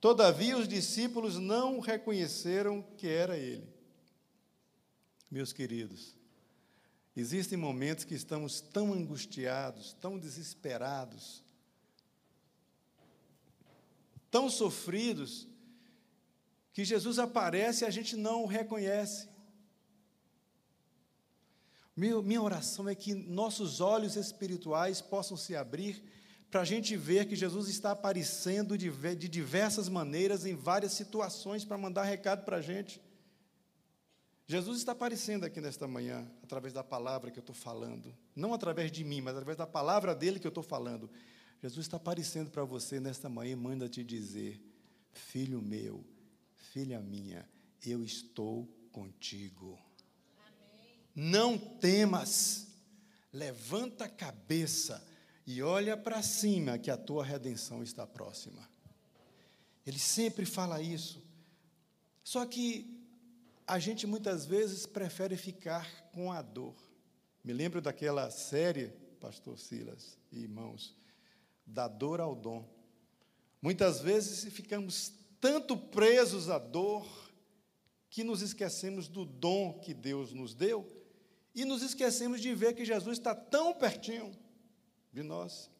Todavia, 0.01 0.59
os 0.59 0.67
discípulos 0.67 1.39
não 1.39 1.81
reconheceram 1.81 2.83
que 2.97 3.07
era 3.07 3.37
ele. 3.37 3.73
Meus 5.31 5.53
queridos, 5.53 6.17
Existem 7.15 7.59
momentos 7.59 8.05
que 8.05 8.15
estamos 8.15 8.61
tão 8.61 8.93
angustiados, 8.93 9.93
tão 10.01 10.19
desesperados, 10.19 11.43
tão 14.31 14.49
sofridos, 14.49 15.47
que 16.73 16.87
Jesus 16.87 17.19
aparece 17.19 17.85
e 17.85 17.87
a 17.87 17.91
gente 17.91 18.17
não 18.17 18.45
o 18.45 18.47
reconhece. 18.47 19.29
minha 21.95 22.41
oração 22.41 22.89
é 22.89 22.95
que 22.95 23.13
nossos 23.13 23.79
olhos 23.79 24.17
espirituais 24.17 25.03
possam 25.03 25.37
se 25.37 25.55
abrir 25.55 26.03
para 26.53 26.61
a 26.61 26.65
gente 26.67 26.95
ver 26.99 27.27
que 27.27 27.35
Jesus 27.35 27.67
está 27.67 27.93
aparecendo 27.93 28.77
de, 28.77 28.91
diversas 29.27 29.89
maneiras, 29.89 30.45
em 30.45 30.55
várias 30.55 30.93
situações, 30.93 31.65
para 31.65 31.79
mandar 31.79 32.03
recado 32.03 32.45
para 32.45 32.59
a 32.59 32.61
gente. 32.61 33.01
Jesus 34.47 34.77
está 34.77 34.93
aparecendo 34.93 35.45
aqui 35.45 35.63
nesta 35.63 35.89
manhã, 35.89 36.31
através 36.43 36.75
da 36.75 36.85
palavra 36.85 37.31
que 37.31 37.39
eu 37.39 37.41
estou 37.43 37.55
falando. 37.55 38.15
Não 38.37 38.53
através 38.53 38.93
de 38.93 39.03
mim, 39.03 39.23
mas 39.23 39.33
através 39.33 39.57
da 39.57 39.67
palavra 39.67 40.15
dele 40.15 40.39
que 40.39 40.47
eu 40.47 40.51
estou 40.51 40.63
falando. 40.63 41.11
Jesus 41.63 41.87
está 41.87 41.97
aparecendo 41.97 42.51
para 42.51 42.65
você 42.65 43.01
nesta 43.01 43.31
manhã 43.31 43.53
e 43.53 43.57
manda 43.57 43.89
te 43.89 44.05
dizer: 44.05 44.61
Filho 45.11 45.63
meu, 45.63 46.05
filha 46.55 47.01
minha, 47.01 47.49
eu 47.83 48.05
estou 48.05 48.69
contigo. 48.93 49.79
Amém. 50.37 51.01
Não 51.15 51.57
temas, 51.57 52.67
levanta 53.33 54.05
a 54.05 54.09
cabeça 54.11 55.03
e 55.47 55.63
olha 55.63 55.97
para 55.97 56.23
cima, 56.23 56.79
que 56.79 56.91
a 56.91 56.97
tua 56.97 57.25
redenção 57.25 57.83
está 57.83 58.07
próxima. 58.07 58.69
Ele 59.85 59.99
sempre 59.99 60.47
fala 60.47 60.81
isso. 60.81 61.21
Só 62.23 62.47
que 62.47 63.03
a 63.67 63.79
gente 63.79 64.07
muitas 64.07 64.47
vezes 64.47 64.87
prefere 64.87 65.37
ficar 65.37 66.11
com 66.13 66.31
a 66.31 66.41
dor. 66.41 66.77
Me 67.43 67.53
lembro 67.53 67.81
daquela 67.81 68.31
série, 68.31 68.89
Pastor 69.21 69.59
Silas 69.59 70.17
e 70.31 70.41
irmãos, 70.41 70.97
da 71.67 71.89
dor 71.89 72.21
ao 72.21 72.37
dom. 72.37 72.69
Muitas 73.61 74.01
vezes 74.01 74.53
ficamos 74.53 75.13
tanto 75.41 75.77
presos 75.77 76.49
à 76.49 76.59
dor 76.59 77.05
que 78.09 78.23
nos 78.23 78.43
esquecemos 78.43 79.09
do 79.09 79.25
dom 79.25 79.81
que 79.81 79.93
Deus 79.93 80.33
nos 80.33 80.55
deu 80.55 80.87
e 81.55 81.65
nos 81.65 81.83
esquecemos 81.83 82.41
de 82.41 82.55
ver 82.55 82.75
que 82.75 82.85
Jesus 82.85 83.19
está 83.19 83.35
tão 83.35 83.75
pertinho 83.75 84.37
de 85.13 85.23
nós, 85.23 85.71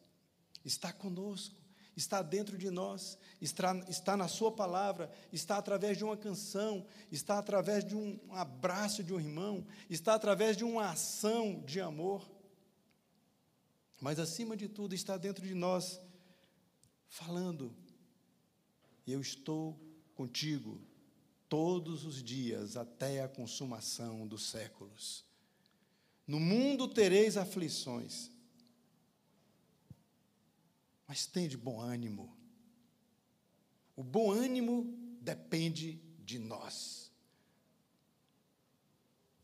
está 0.63 0.93
conosco 0.93 1.63
está 1.95 2.21
dentro 2.21 2.57
de 2.57 2.69
nós, 2.69 3.17
está, 3.39 3.75
está 3.87 4.17
na 4.17 4.27
Sua 4.27 4.51
palavra, 4.51 5.11
está 5.31 5.57
através 5.57 5.97
de 5.97 6.03
uma 6.03 6.17
canção, 6.17 6.85
está 7.11 7.37
através 7.37 7.85
de 7.85 7.95
um 7.95 8.19
abraço 8.31 9.03
de 9.03 9.13
um 9.13 9.19
irmão, 9.19 9.65
está 9.89 10.15
através 10.15 10.57
de 10.57 10.63
uma 10.63 10.89
ação 10.89 11.61
de 11.65 11.79
amor. 11.79 12.29
Mas, 14.01 14.19
acima 14.19 14.57
de 14.57 14.67
tudo, 14.67 14.95
está 14.95 15.17
dentro 15.17 15.45
de 15.45 15.53
nós, 15.53 15.99
falando: 17.07 17.73
Eu 19.05 19.21
estou 19.21 19.79
contigo 20.15 20.81
todos 21.47 22.05
os 22.05 22.21
dias 22.23 22.75
até 22.75 23.23
a 23.23 23.29
consumação 23.29 24.27
dos 24.27 24.49
séculos. 24.49 25.23
No 26.25 26.39
mundo 26.39 26.87
tereis 26.87 27.37
aflições, 27.37 28.32
mas 31.13 31.27
tem 31.27 31.47
de 31.47 31.55
bom 31.55 31.79
ânimo. 31.79 32.35
O 33.95 34.03
bom 34.03 34.31
ânimo 34.31 34.97
depende 35.21 36.01
de 36.17 36.39
nós. 36.39 37.11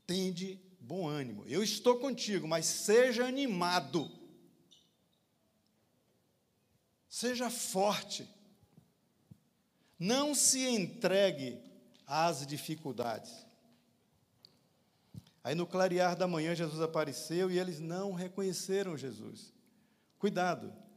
Tende 0.08 0.60
bom 0.80 1.08
ânimo. 1.08 1.46
Eu 1.46 1.62
estou 1.62 2.00
contigo, 2.00 2.48
mas 2.48 2.66
seja 2.66 3.24
animado. 3.24 4.10
Seja 7.08 7.52
forte. 7.52 8.28
Não 10.00 10.34
se 10.34 10.68
entregue 10.68 11.62
às 12.04 12.48
dificuldades. 12.48 13.46
Aí 15.44 15.54
no 15.54 15.68
clarear 15.68 16.18
da 16.18 16.28
manhã 16.28 16.56
Jesus 16.56 16.82
apareceu 16.82 17.52
e 17.52 17.60
eles 17.60 17.80
não 17.80 18.14
reconheceram 18.14 18.98
Jesus. 18.98 19.54
Cuidado, 20.18 20.88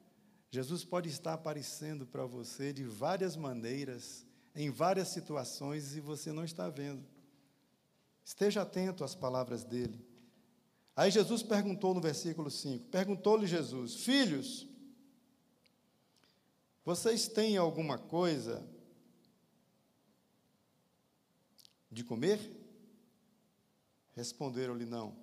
Jesus 0.52 0.85
pode 0.85 1.09
estar 1.09 1.32
aparecendo 1.32 2.06
para 2.06 2.26
você 2.26 2.75
de 2.75 2.85
várias 2.85 3.37
maneiras, 3.37 4.26
em 4.54 4.68
várias 4.68 5.09
situações 5.09 5.97
e 5.97 6.00
você 6.00 6.30
não 6.30 6.44
está 6.44 6.68
vendo. 6.68 7.02
Esteja 8.23 8.61
atento 8.61 9.02
às 9.02 9.14
palavras 9.14 9.64
dele. 9.64 10.06
Aí 10.94 11.11
Jesus 11.11 11.42
perguntou 11.42 11.94
no 11.94 12.02
versículo 12.02 12.50
5: 12.50 12.85
Perguntou-lhe 12.90 13.47
Jesus, 13.47 14.04
filhos, 14.04 14.68
vocês 16.85 17.26
têm 17.28 17.56
alguma 17.56 17.97
coisa 17.97 18.62
de 21.90 22.04
comer? 22.04 22.38
Responderam-lhe 24.14 24.85
não. 24.85 25.16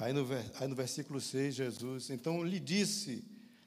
Aí 0.00 0.14
no, 0.14 0.26
aí 0.58 0.66
no 0.66 0.74
versículo 0.74 1.20
6, 1.20 1.54
Jesus, 1.54 2.08
então 2.08 2.42
lhe 2.42 2.58
disse: 2.58 3.22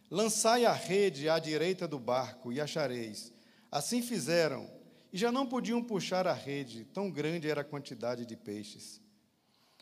Lançai 0.09 0.65
a 0.65 0.73
rede 0.73 1.29
à 1.29 1.37
direita 1.37 1.87
do 1.87 1.99
barco 1.99 2.51
e 2.51 2.59
achareis. 2.59 3.31
Assim 3.71 4.01
fizeram, 4.01 4.67
e 5.11 5.17
já 5.17 5.31
não 5.31 5.45
podiam 5.45 5.83
puxar 5.83 6.25
a 6.25 6.33
rede, 6.33 6.85
tão 6.85 7.11
grande 7.11 7.47
era 7.47 7.61
a 7.61 7.63
quantidade 7.63 8.25
de 8.25 8.35
peixes. 8.35 8.99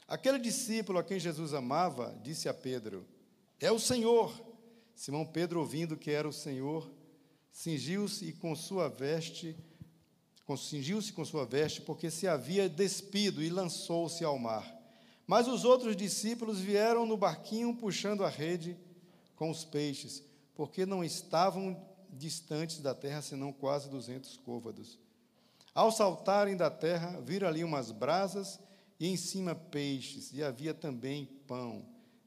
Aquele 0.06 0.38
discípulo 0.40 1.00
a 1.00 1.04
quem 1.06 1.18
Jesus 1.18 1.54
amava 1.54 2.14
disse 2.22 2.50
a 2.50 2.54
Pedro: 2.54 3.08
É 3.58 3.72
o 3.72 3.80
Senhor. 3.80 4.52
Simão 4.94 5.26
Pedro, 5.26 5.62
ouvindo 5.62 5.96
que 5.96 6.12
era 6.12 6.28
o 6.28 6.34
Senhor, 6.34 6.92
cingiu-se 7.50 8.34
com 8.34 8.54
sua 8.58 8.90
veste, 8.90 9.56
cingiu-se 10.58 11.14
com 11.14 11.24
sua 11.24 11.46
veste, 11.46 11.80
porque 11.80 12.12
se 12.12 12.28
havia 12.28 12.68
despido 12.68 13.42
e 13.42 13.50
lançou-se 13.50 14.22
ao 14.26 14.38
mar. 14.38 14.81
Mas 15.32 15.48
os 15.48 15.64
outros 15.64 15.96
discípulos 15.96 16.60
vieram 16.60 17.06
no 17.06 17.16
barquinho 17.16 17.74
puxando 17.74 18.26
a 18.26 18.28
rede 18.28 18.78
com 19.34 19.50
os 19.50 19.64
peixes, 19.64 20.22
porque 20.54 20.86
não 20.86 21.06
estavam 21.06 21.82
distantes 22.10 22.80
da 22.80 22.94
terra 22.94 23.22
senão 23.22 23.54
quase 23.54 23.90
duzentos 23.90 24.36
côvados. 24.36 25.00
Ao 25.74 25.90
saltarem 25.90 26.58
da 26.58 26.70
terra, 26.70 27.22
viram 27.22 27.48
ali 27.48 27.64
umas 27.64 27.92
brasas 27.92 28.60
e 29.00 29.08
em 29.08 29.16
cima 29.16 29.56
peixes, 29.56 30.34
e 30.34 30.44
havia 30.44 30.74
também 30.74 31.26
pão. 31.48 31.86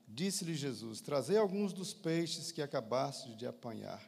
Disse-lhe 0.09 0.55
Jesus: 0.55 1.03
Trazei 1.03 1.37
alguns 1.37 1.75
dos 1.75 1.93
peixes 1.93 2.51
que 2.51 2.63
acabaste 2.63 3.35
de 3.37 3.47
apanhar. 3.47 4.03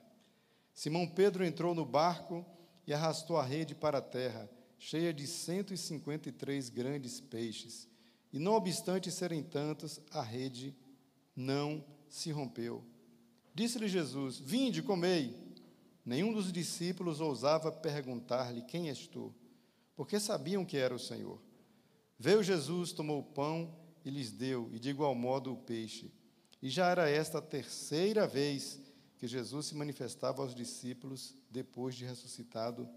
Simão 0.73 1.07
Pedro 1.07 1.45
entrou 1.45 1.75
no 1.75 1.85
barco 1.85 2.47
e 2.87 2.95
arrastou 2.95 3.37
a 3.37 3.45
rede 3.45 3.75
para 3.75 3.99
a 3.99 4.01
terra, 4.01 4.49
cheia 4.79 5.13
de 5.13 5.27
cento 5.27 5.75
e 5.75 5.77
cinquenta 5.77 6.31
e 6.31 6.33
três 6.33 6.71
grandes 6.71 7.21
peixes. 7.21 7.95
E 8.33 8.39
não 8.39 8.53
obstante 8.53 9.11
serem 9.11 9.43
tantos, 9.43 10.01
a 10.11 10.23
rede 10.23 10.75
não 11.35 11.85
se 12.09 12.31
rompeu. 12.31 12.85
Disse-lhe 13.55 13.89
Jesus: 13.89 14.39
Vinde, 14.39 14.83
comei. 14.83 15.35
Nenhum 16.05 16.33
dos 16.33 16.53
discípulos 16.53 17.21
ousava 17.21 17.73
perguntar-lhe: 17.73 18.63
Quem 18.63 18.89
és 18.89 19.07
tu? 19.07 19.35
Porque 19.95 20.21
sabiam 20.21 20.65
que 20.65 20.77
era 20.77 20.95
o 20.95 20.99
Senhor. 20.99 21.41
Veio 22.19 22.43
Jesus, 22.43 22.93
tomou 22.93 23.21
o 23.21 23.25
pão 23.25 23.75
e 24.05 24.11
lhes 24.11 24.31
deu, 24.31 24.71
e 24.73 24.79
de 24.79 24.91
igual 24.91 25.15
modo 25.15 25.53
o 25.53 25.57
peixe. 25.57 26.13
E 26.63 26.69
já 26.69 26.89
era 26.91 27.09
esta 27.09 27.39
a 27.39 27.43
terceira 27.43 28.27
vez 28.27 28.81
que 29.19 29.27
Jesus 29.27 29.67
se 29.67 29.75
manifestava 29.75 30.43
aos 30.43 30.55
discípulos 30.55 31.35
depois 31.51 31.95
de 31.95 32.05
ressuscitado 32.05 32.89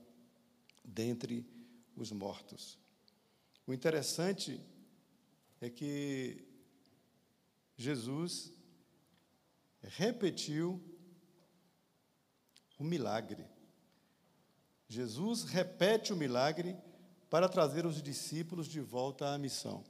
dentre 0.84 1.46
os 1.96 2.12
mortos. 2.12 2.78
O 3.66 3.74
interessante 3.74 4.60
é 5.62 5.70
que 5.70 6.46
Jesus 7.76 8.54
repetiu 9.82 10.82
o 12.78 12.84
milagre. 12.84 13.46
Jesus 14.88 15.44
repete 15.44 16.12
o 16.14 16.16
milagre 16.16 16.78
para 17.30 17.48
trazer 17.48 17.86
os 17.86 18.02
discípulos 18.02 18.68
de 18.68 18.80
volta 18.80 19.34
à 19.34 19.38
missão. 19.38 19.84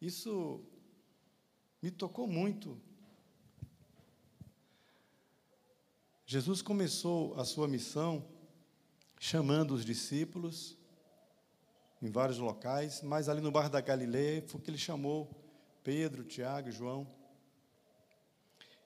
Isso 0.00 0.64
me 1.82 1.90
tocou 1.90 2.26
muito. 2.26 2.80
Jesus 6.26 6.60
começou 6.60 7.34
a 7.38 7.44
sua 7.44 7.66
missão 7.66 8.26
chamando 9.18 9.74
os 9.74 9.84
discípulos 9.84 10.76
em 12.06 12.10
vários 12.10 12.38
locais, 12.38 13.02
mas 13.02 13.28
ali 13.28 13.40
no 13.40 13.50
bar 13.50 13.68
da 13.68 13.80
Galileia 13.80 14.44
foi 14.46 14.60
que 14.60 14.70
ele 14.70 14.78
chamou 14.78 15.28
Pedro, 15.82 16.24
Tiago 16.24 16.70
João. 16.70 17.06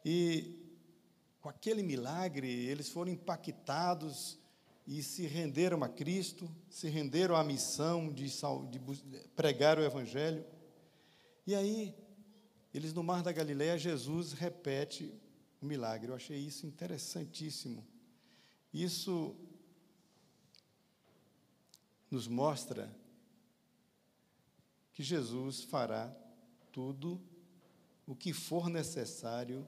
E 0.04 0.59
com 1.40 1.48
aquele 1.48 1.83
milagre, 1.83 2.48
eles 2.48 2.88
foram 2.88 3.12
impactados 3.12 4.38
e 4.87 5.02
se 5.02 5.26
renderam 5.26 5.85
a 5.85 5.88
Cristo, 5.88 6.50
se 6.70 6.88
renderam 6.88 7.37
à 7.37 7.44
missão 7.44 8.11
de, 8.11 8.28
de 8.70 8.80
pregar 9.37 9.78
o 9.78 9.85
Evangelho. 9.85 10.44
E 11.46 11.54
aí, 11.54 11.94
eles 12.72 12.94
no 12.94 13.02
Mar 13.02 13.22
da 13.22 13.33
Galileia, 13.33 13.78
Jesus 13.78 14.33
repete 14.33 15.14
o 15.61 15.66
milagre. 15.66 16.11
Eu 16.11 16.14
achei 16.14 16.38
isso 16.38 16.66
interessantíssimo. 16.66 17.87
Isso 18.72 19.37
nos 22.11 22.26
mostra 22.26 22.90
que 25.00 25.04
Jesus 25.04 25.62
fará 25.62 26.14
tudo 26.70 27.18
o 28.06 28.14
que 28.14 28.34
for 28.34 28.68
necessário 28.68 29.66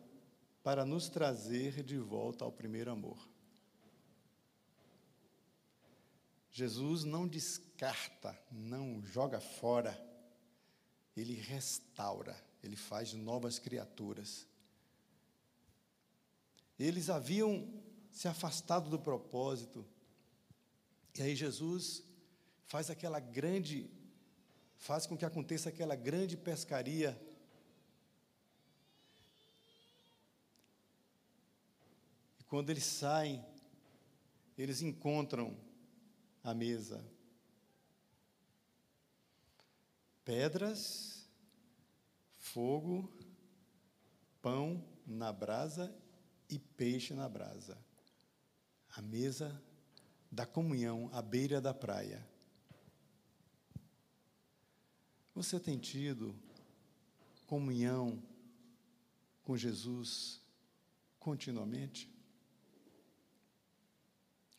para 0.63 0.85
nos 0.85 1.09
trazer 1.09 1.83
de 1.83 1.97
volta 1.97 2.45
ao 2.45 2.53
primeiro 2.53 2.91
amor. 2.91 3.17
Jesus 6.51 7.03
não 7.03 7.27
descarta, 7.27 8.39
não 8.51 9.03
joga 9.07 9.41
fora 9.41 9.99
ele 11.17 11.33
restaura, 11.33 12.37
ele 12.63 12.77
faz 12.77 13.15
novas 13.15 13.59
criaturas. 13.59 14.47
Eles 16.79 17.09
haviam 17.09 17.73
se 18.11 18.29
afastado 18.29 18.91
do 18.91 18.99
propósito, 18.99 19.83
e 21.19 21.23
aí 21.23 21.35
Jesus 21.35 22.03
faz 22.67 22.91
aquela 22.91 23.19
grande, 23.19 23.91
faz 24.83 25.07
com 25.07 25.17
que 25.17 25.25
aconteça 25.25 25.69
aquela 25.69 25.95
grande 25.95 26.37
pescaria. 26.37 27.17
E 32.41 32.43
quando 32.45 32.69
eles 32.69 32.85
saem, 32.85 33.45
eles 34.59 34.83
encontram 34.83 35.57
a 36.43 36.53
mesa 36.53 37.01
pedras, 40.25 41.29
fogo, 42.41 43.09
pão 44.41 44.85
na 45.07 45.33
brasa 45.33 45.95
e 46.51 46.59
peixe 46.59 47.15
na 47.15 47.29
brasa. 47.29 47.79
A 48.97 49.01
mesa 49.01 49.63
da 50.29 50.45
comunhão 50.45 51.09
à 51.13 51.23
beira 51.23 51.61
da 51.61 51.73
praia. 51.73 52.32
Você 55.35 55.59
tem 55.59 55.79
tido 55.79 56.35
comunhão 57.47 58.23
com 59.43 59.57
Jesus 59.57 60.41
continuamente? 61.19 62.13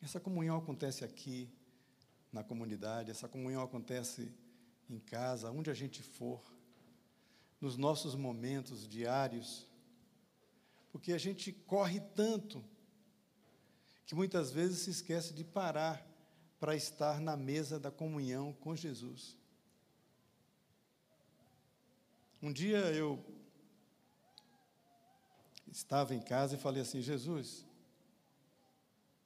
Essa 0.02 0.18
comunhão 0.18 0.56
acontece 0.56 1.04
aqui 1.04 1.48
na 2.32 2.42
comunidade, 2.42 3.12
essa 3.12 3.28
comunhão 3.28 3.62
acontece 3.62 4.34
em 4.90 4.98
casa, 4.98 5.50
onde 5.52 5.70
a 5.70 5.74
gente 5.74 6.02
for, 6.02 6.42
nos 7.60 7.76
nossos 7.76 8.16
momentos 8.16 8.86
diários, 8.86 9.66
porque 10.90 11.12
a 11.12 11.18
gente 11.18 11.52
corre 11.52 12.00
tanto 12.00 12.62
que 14.04 14.14
muitas 14.14 14.50
vezes 14.50 14.80
se 14.80 14.90
esquece 14.90 15.32
de 15.32 15.44
parar 15.44 16.04
para 16.58 16.74
estar 16.74 17.20
na 17.20 17.36
mesa 17.36 17.78
da 17.78 17.90
comunhão 17.90 18.52
com 18.52 18.74
Jesus. 18.74 19.38
Um 22.44 22.52
dia 22.52 22.76
eu 22.92 23.24
estava 25.66 26.14
em 26.14 26.20
casa 26.20 26.56
e 26.56 26.58
falei 26.58 26.82
assim: 26.82 27.00
Jesus, 27.00 27.64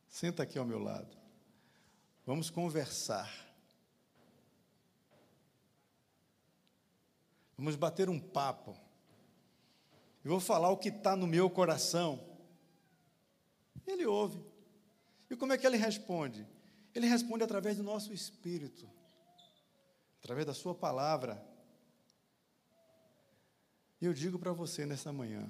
senta 0.07 0.45
aqui 0.45 0.57
ao 0.57 0.65
meu 0.65 0.79
lado, 0.79 1.19
vamos 2.25 2.49
conversar. 2.49 3.29
Vamos 7.57 7.75
bater 7.75 8.09
um 8.09 8.21
papo. 8.21 8.79
Eu 10.25 10.31
vou 10.31 10.41
falar 10.41 10.71
o 10.71 10.77
que 10.77 10.89
está 10.89 11.17
no 11.17 11.27
meu 11.27 11.51
coração. 11.51 12.25
Ele 13.85 14.07
ouve. 14.07 14.41
E 15.29 15.35
como 15.35 15.53
é 15.53 15.59
que 15.59 15.67
ele 15.67 15.77
responde? 15.77 16.47
Ele 16.95 17.09
responde 17.09 17.43
através 17.43 17.79
do 17.79 17.83
nosso 17.83 18.13
espírito. 18.13 18.89
através 20.21 20.47
da 20.47 20.55
Sua 20.55 20.73
palavra. 20.73 21.48
E 24.01 24.07
eu 24.07 24.13
digo 24.13 24.39
para 24.39 24.53
você 24.53 24.87
nessa 24.87 25.13
manhã, 25.13 25.49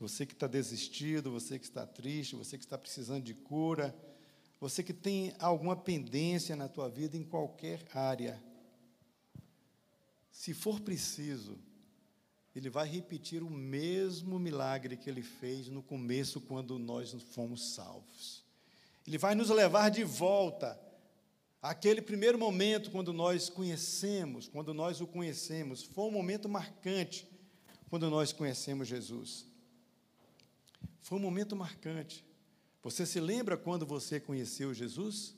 você 0.00 0.26
que 0.26 0.32
está 0.32 0.46
desistido, 0.46 1.30
você 1.30 1.58
que 1.58 1.64
está 1.64 1.86
triste, 1.86 2.36
você 2.36 2.56
que 2.58 2.64
está 2.64 2.78
precisando 2.78 3.24
de 3.24 3.34
cura, 3.34 3.94
você 4.60 4.82
que 4.82 4.92
tem 4.92 5.32
alguma 5.38 5.76
pendência 5.76 6.56
na 6.56 6.68
tua 6.68 6.88
vida 6.88 7.16
em 7.16 7.22
qualquer 7.22 7.84
área, 7.94 8.42
se 10.30 10.54
for 10.54 10.80
preciso, 10.80 11.58
ele 12.54 12.70
vai 12.70 12.88
repetir 12.88 13.42
o 13.42 13.50
mesmo 13.50 14.38
milagre 14.38 14.96
que 14.96 15.08
ele 15.08 15.22
fez 15.22 15.68
no 15.68 15.82
começo, 15.82 16.40
quando 16.40 16.78
nós 16.78 17.12
fomos 17.32 17.74
salvos. 17.74 18.42
Ele 19.06 19.18
vai 19.18 19.34
nos 19.34 19.48
levar 19.48 19.90
de 19.90 20.02
volta 20.02 20.78
àquele 21.60 22.00
primeiro 22.00 22.38
momento, 22.38 22.90
quando 22.90 23.12
nós 23.12 23.48
conhecemos, 23.48 24.48
quando 24.48 24.72
nós 24.72 25.00
o 25.00 25.06
conhecemos. 25.06 25.82
Foi 25.82 26.04
um 26.04 26.10
momento 26.10 26.48
marcante 26.48 27.28
quando 27.88 28.08
nós 28.10 28.32
conhecemos 28.32 28.86
Jesus. 28.86 29.46
Foi 31.00 31.18
um 31.18 31.22
momento 31.22 31.56
marcante. 31.56 32.24
Você 32.82 33.04
se 33.04 33.20
lembra 33.20 33.56
quando 33.56 33.84
você 33.84 34.20
conheceu 34.20 34.72
Jesus? 34.72 35.34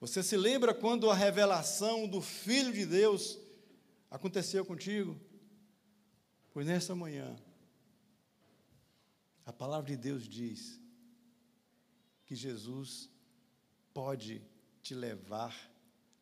Você 0.00 0.22
se 0.22 0.36
lembra 0.36 0.74
quando 0.74 1.10
a 1.10 1.14
revelação 1.14 2.06
do 2.06 2.20
Filho 2.20 2.72
de 2.72 2.84
Deus 2.84 3.38
aconteceu 4.10 4.64
contigo? 4.64 5.18
Pois 6.52 6.66
nessa 6.66 6.94
manhã, 6.94 7.36
a 9.44 9.52
palavra 9.52 9.90
de 9.90 9.96
Deus 9.96 10.28
diz 10.28 10.80
que 12.26 12.34
Jesus 12.34 13.08
pode 13.94 14.42
te 14.86 14.94
levar 14.94 15.52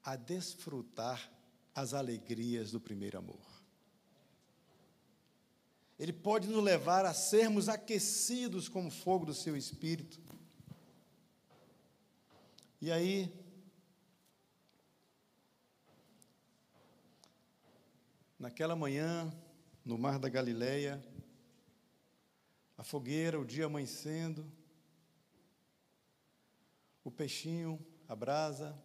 a 0.03 0.17
desfrutar 0.17 1.31
as 1.75 1.93
alegrias 1.93 2.71
do 2.71 2.81
primeiro 2.81 3.19
amor. 3.19 3.45
Ele 5.99 6.15
pode 6.15 6.49
nos 6.49 6.65
levar 6.65 7.05
a 7.05 7.13
sermos 7.13 7.69
aquecidos 7.69 8.67
com 8.67 8.87
o 8.87 8.91
fogo 8.91 9.27
do 9.27 9.35
seu 9.35 9.55
espírito. 9.55 10.19
E 12.81 12.91
aí, 12.91 13.31
naquela 18.39 18.75
manhã, 18.75 19.31
no 19.85 19.99
mar 19.99 20.19
da 20.19 20.31
Galileia, 20.31 21.05
a 22.79 22.83
fogueira, 22.83 23.39
o 23.39 23.45
dia 23.45 23.67
amanhecendo, 23.67 24.51
o 27.05 27.11
peixinho, 27.11 27.79
a 28.09 28.15
brasa, 28.15 28.77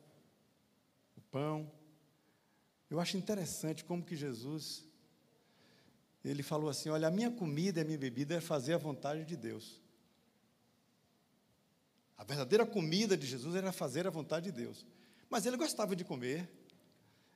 o 1.17 1.21
pão. 1.21 1.71
Eu 2.89 2.99
acho 2.99 3.17
interessante 3.17 3.83
como 3.83 4.03
que 4.03 4.15
Jesus 4.15 4.89
ele 6.23 6.43
falou 6.43 6.69
assim: 6.69 6.89
Olha, 6.89 7.07
a 7.07 7.11
minha 7.11 7.31
comida 7.31 7.79
e 7.79 7.83
a 7.83 7.85
minha 7.85 7.97
bebida 7.97 8.35
é 8.35 8.41
fazer 8.41 8.73
a 8.73 8.77
vontade 8.77 9.25
de 9.25 9.35
Deus. 9.35 9.81
A 12.17 12.23
verdadeira 12.23 12.65
comida 12.65 13.15
de 13.15 13.25
Jesus 13.25 13.55
era 13.55 13.71
fazer 13.71 14.05
a 14.05 14.09
vontade 14.09 14.51
de 14.51 14.51
Deus. 14.51 14.85
Mas 15.29 15.45
ele 15.45 15.55
gostava 15.55 15.95
de 15.95 16.03
comer, 16.03 16.49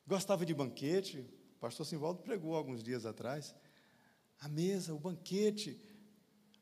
gostava 0.05 0.45
de 0.45 0.53
banquete. 0.53 1.19
O 1.55 1.59
pastor 1.59 1.85
Simvaldo 1.85 2.21
pregou 2.21 2.55
alguns 2.55 2.83
dias 2.83 3.05
atrás. 3.05 3.55
A 4.41 4.49
mesa, 4.49 4.93
o 4.93 4.99
banquete. 4.99 5.79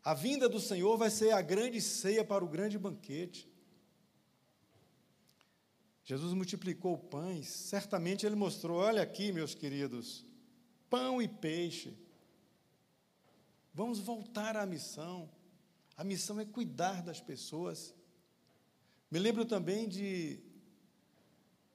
A 0.03 0.13
vinda 0.13 0.47
do 0.47 0.59
Senhor 0.59 0.97
vai 0.97 1.09
ser 1.09 1.31
a 1.31 1.41
grande 1.41 1.81
ceia 1.81 2.23
para 2.23 2.45
o 2.45 2.47
grande 2.47 2.77
banquete. 2.77 3.50
Jesus 6.11 6.33
multiplicou 6.33 6.97
pães. 6.97 7.47
Certamente 7.47 8.25
ele 8.25 8.35
mostrou: 8.35 8.79
olha 8.79 9.01
aqui, 9.01 9.31
meus 9.31 9.55
queridos, 9.55 10.25
pão 10.89 11.21
e 11.21 11.27
peixe. 11.29 11.97
Vamos 13.73 13.97
voltar 13.99 14.57
à 14.57 14.65
missão. 14.65 15.31
A 15.95 16.03
missão 16.03 16.37
é 16.37 16.43
cuidar 16.43 17.01
das 17.01 17.21
pessoas. 17.21 17.95
Me 19.09 19.19
lembro 19.19 19.45
também 19.45 19.87
de 19.87 20.41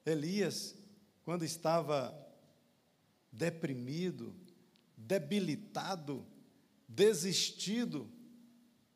Elias, 0.05 0.75
quando 1.23 1.43
estava 1.43 2.15
deprimido, 3.31 4.35
debilitado, 4.95 6.23
desistido. 6.87 8.07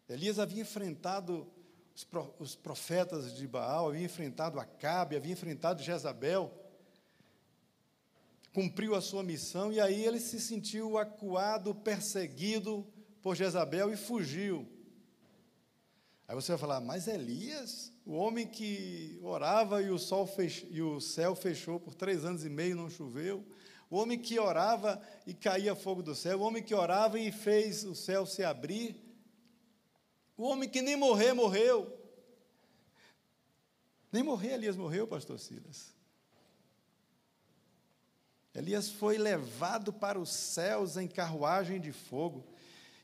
Elias 0.08 0.38
havia 0.38 0.62
enfrentado 0.62 1.52
os 2.40 2.56
profetas 2.56 3.36
de 3.36 3.48
Baal, 3.48 3.90
havia 3.90 4.06
enfrentado 4.06 4.60
Acabe, 4.60 5.16
havia 5.16 5.34
enfrentado 5.34 5.82
Jezabel, 5.82 6.52
cumpriu 8.54 8.96
a 8.96 9.02
sua 9.02 9.24
missão 9.24 9.72
e 9.72 9.80
aí 9.80 10.04
ele 10.04 10.20
se 10.20 10.40
sentiu 10.40 10.98
acuado, 10.98 11.74
perseguido 11.74 12.86
por 13.22 13.36
Jezabel 13.36 13.92
e 13.92 13.98
fugiu. 13.98 14.68
Aí 16.28 16.36
você 16.36 16.54
vai 16.54 16.60
falar, 16.60 16.80
mas 16.80 17.08
Elias, 17.08 17.92
o 18.06 18.14
homem 18.14 18.48
que 18.48 19.20
orava 19.22 19.82
e 19.82 19.90
o, 19.90 20.00
sol 20.00 20.30
e 20.70 20.82
o 20.82 21.00
céu 21.00 21.36
fechou 21.36 21.80
por 21.80 21.94
três 21.94 22.24
anos 22.24 22.46
e 22.46 22.50
meio, 22.50 22.76
não 22.76 22.90
choveu, 22.90 23.46
o 23.90 23.98
homem 23.98 24.18
que 24.18 24.40
orava 24.40 25.02
e 25.28 25.34
caía 25.34 25.76
fogo 25.76 26.02
do 26.02 26.16
céu, 26.16 26.40
o 26.40 26.44
homem 26.44 26.64
que 26.64 26.74
orava 26.74 27.20
e 27.20 27.32
fez 27.32 27.84
o 27.84 27.94
céu 27.94 28.26
se 28.26 28.44
abrir, 28.44 28.96
o 30.42 30.46
homem 30.46 30.68
que 30.68 30.82
nem 30.82 30.96
morrer, 30.96 31.34
morreu. 31.34 31.96
Nem 34.12 34.24
morrer, 34.24 34.54
Elias 34.54 34.76
morreu, 34.76 35.06
pastor 35.06 35.38
Silas. 35.38 35.94
Elias 38.52 38.90
foi 38.90 39.20
levado 39.20 39.94
para 39.94 40.20
os 40.20 40.32
céus 40.32 40.98
em 40.98 41.08
carruagem 41.08 41.80
de 41.80 41.92
fogo. 41.92 42.44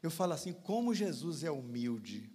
Eu 0.02 0.10
falo 0.10 0.34
assim: 0.34 0.52
como 0.52 0.96
Jesus 0.96 1.44
é 1.44 1.52
humilde, 1.52 2.28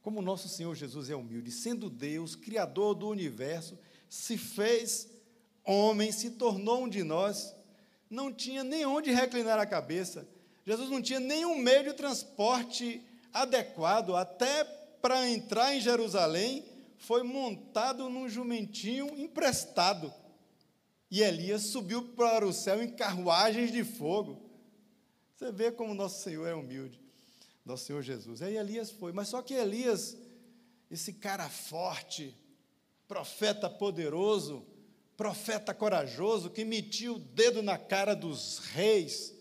como 0.00 0.22
nosso 0.22 0.48
Senhor 0.48 0.74
Jesus 0.74 1.10
é 1.10 1.14
humilde, 1.14 1.52
sendo 1.52 1.90
Deus, 1.90 2.34
Criador 2.34 2.94
do 2.94 3.06
universo, 3.06 3.78
se 4.08 4.38
fez 4.38 5.10
homem, 5.62 6.10
se 6.10 6.30
tornou 6.30 6.84
um 6.84 6.88
de 6.88 7.02
nós, 7.02 7.54
não 8.08 8.32
tinha 8.32 8.64
nem 8.64 8.86
onde 8.86 9.10
reclinar 9.10 9.58
a 9.58 9.66
cabeça. 9.66 10.26
Jesus 10.64 10.88
não 10.88 11.02
tinha 11.02 11.20
nenhum 11.20 11.58
meio 11.58 11.84
de 11.84 11.92
transporte 11.92 13.06
adequado, 13.32 14.16
até 14.16 14.64
para 15.00 15.28
entrar 15.28 15.74
em 15.74 15.80
Jerusalém, 15.80 16.64
foi 16.98 17.22
montado 17.22 18.08
num 18.08 18.28
jumentinho 18.28 19.06
emprestado. 19.18 20.12
E 21.10 21.22
Elias 21.22 21.62
subiu 21.62 22.02
para 22.14 22.46
o 22.46 22.52
céu 22.52 22.82
em 22.82 22.90
carruagens 22.90 23.72
de 23.72 23.84
fogo. 23.84 24.42
Você 25.34 25.52
vê 25.52 25.70
como 25.70 25.94
nosso 25.94 26.22
Senhor 26.22 26.46
é 26.46 26.54
humilde, 26.54 27.00
nosso 27.64 27.84
Senhor 27.84 28.02
Jesus. 28.02 28.42
Aí 28.42 28.56
Elias 28.56 28.90
foi, 28.90 29.12
mas 29.12 29.28
só 29.28 29.40
que 29.40 29.54
Elias, 29.54 30.16
esse 30.90 31.12
cara 31.12 31.48
forte, 31.48 32.34
profeta 33.06 33.70
poderoso, 33.70 34.66
profeta 35.16 35.72
corajoso, 35.72 36.50
que 36.50 36.64
metia 36.64 37.12
o 37.12 37.18
dedo 37.18 37.62
na 37.62 37.78
cara 37.78 38.14
dos 38.14 38.58
reis, 38.58 39.34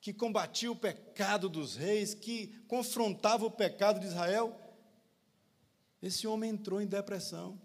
que 0.00 0.12
combatia 0.12 0.70
o 0.70 0.76
pecado 0.76 1.48
dos 1.48 1.76
reis, 1.76 2.14
que 2.14 2.48
confrontava 2.68 3.44
o 3.44 3.50
pecado 3.50 3.98
de 3.98 4.06
Israel, 4.06 4.56
esse 6.00 6.26
homem 6.26 6.50
entrou 6.50 6.80
em 6.80 6.86
depressão. 6.86 7.60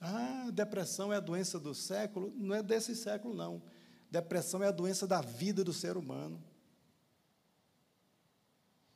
Ah, 0.00 0.50
depressão 0.52 1.12
é 1.12 1.16
a 1.16 1.20
doença 1.20 1.58
do 1.58 1.74
século? 1.74 2.32
Não 2.36 2.54
é 2.54 2.62
desse 2.62 2.94
século, 2.94 3.34
não. 3.34 3.62
Depressão 4.10 4.62
é 4.62 4.68
a 4.68 4.72
doença 4.72 5.06
da 5.06 5.20
vida 5.20 5.64
do 5.64 5.72
ser 5.72 5.96
humano. 5.96 6.42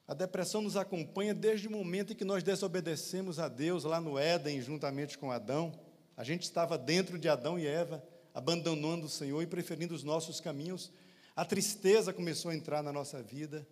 A 0.07 0.13
depressão 0.13 0.61
nos 0.61 0.77
acompanha 0.77 1.33
desde 1.33 1.69
o 1.69 1.71
momento 1.71 2.13
em 2.13 2.17
que 2.17 2.25
nós 2.25 2.43
desobedecemos 2.43 3.39
a 3.39 3.49
Deus 3.49 3.85
lá 3.85 4.01
no 4.01 4.19
Éden, 4.19 4.61
juntamente 4.61 5.17
com 5.17 5.31
Adão. 5.31 5.73
A 6.17 6.25
gente 6.25 6.43
estava 6.43 6.77
dentro 6.77 7.19
de 7.19 7.29
Adão 7.29 7.59
e 7.59 7.67
Eva, 7.67 8.05
abandonando 8.35 9.07
o 9.07 9.09
Senhor 9.09 9.41
e 9.41 9.47
preferindo 9.47 9.95
os 9.95 10.03
nossos 10.03 10.41
caminhos. 10.41 10.93
A 11.41 11.45
tristeza 11.47 12.13
começou 12.13 12.51
a 12.51 12.55
entrar 12.55 12.83
na 12.83 12.93
nossa 12.93 13.23
vida. 13.23 13.67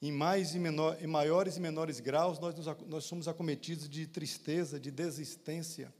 Em, 0.00 0.12
mais 0.12 0.54
e 0.54 0.58
menor, 0.60 0.96
em 1.02 1.08
maiores 1.08 1.56
e 1.56 1.60
menores 1.60 1.98
graus, 1.98 2.38
nós, 2.38 2.54
nós 2.86 3.02
somos 3.02 3.26
acometidos 3.26 3.88
de 3.88 4.06
tristeza, 4.06 4.78
de 4.78 4.92
desistência. 4.92 5.92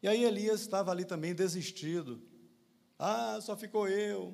E 0.00 0.06
aí 0.06 0.22
Elias 0.22 0.60
estava 0.60 0.92
ali 0.92 1.04
também 1.04 1.34
desistido. 1.34 2.22
Ah, 2.96 3.40
só 3.42 3.56
ficou 3.56 3.88
eu, 3.88 4.32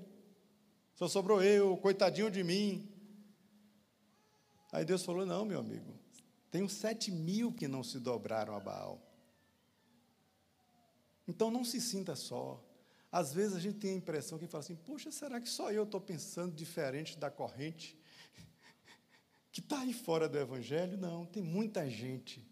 só 0.94 1.08
sobrou 1.08 1.42
eu, 1.42 1.74
coitadinho 1.78 2.30
de 2.30 2.44
mim. 2.44 2.92
Aí 4.70 4.84
Deus 4.84 5.02
falou: 5.02 5.24
Não, 5.24 5.46
meu 5.46 5.60
amigo, 5.60 5.98
uns 6.56 6.74
sete 6.74 7.10
mil 7.10 7.54
que 7.54 7.66
não 7.66 7.82
se 7.82 7.98
dobraram 7.98 8.54
a 8.54 8.60
Baal. 8.60 9.00
Então 11.26 11.50
não 11.50 11.64
se 11.64 11.80
sinta 11.80 12.14
só. 12.14 12.62
Às 13.10 13.32
vezes 13.32 13.56
a 13.56 13.60
gente 13.60 13.78
tem 13.78 13.92
a 13.92 13.96
impressão 13.96 14.38
que 14.38 14.46
fala 14.46 14.62
assim: 14.62 14.76
Poxa, 14.76 15.10
será 15.10 15.40
que 15.40 15.48
só 15.48 15.70
eu 15.72 15.84
estou 15.84 16.00
pensando 16.00 16.54
diferente 16.54 17.18
da 17.18 17.30
corrente 17.30 17.98
que 19.50 19.60
está 19.60 19.80
aí 19.80 19.92
fora 19.92 20.28
do 20.28 20.38
Evangelho? 20.38 20.96
Não, 20.96 21.26
tem 21.26 21.42
muita 21.42 21.88
gente. 21.88 22.46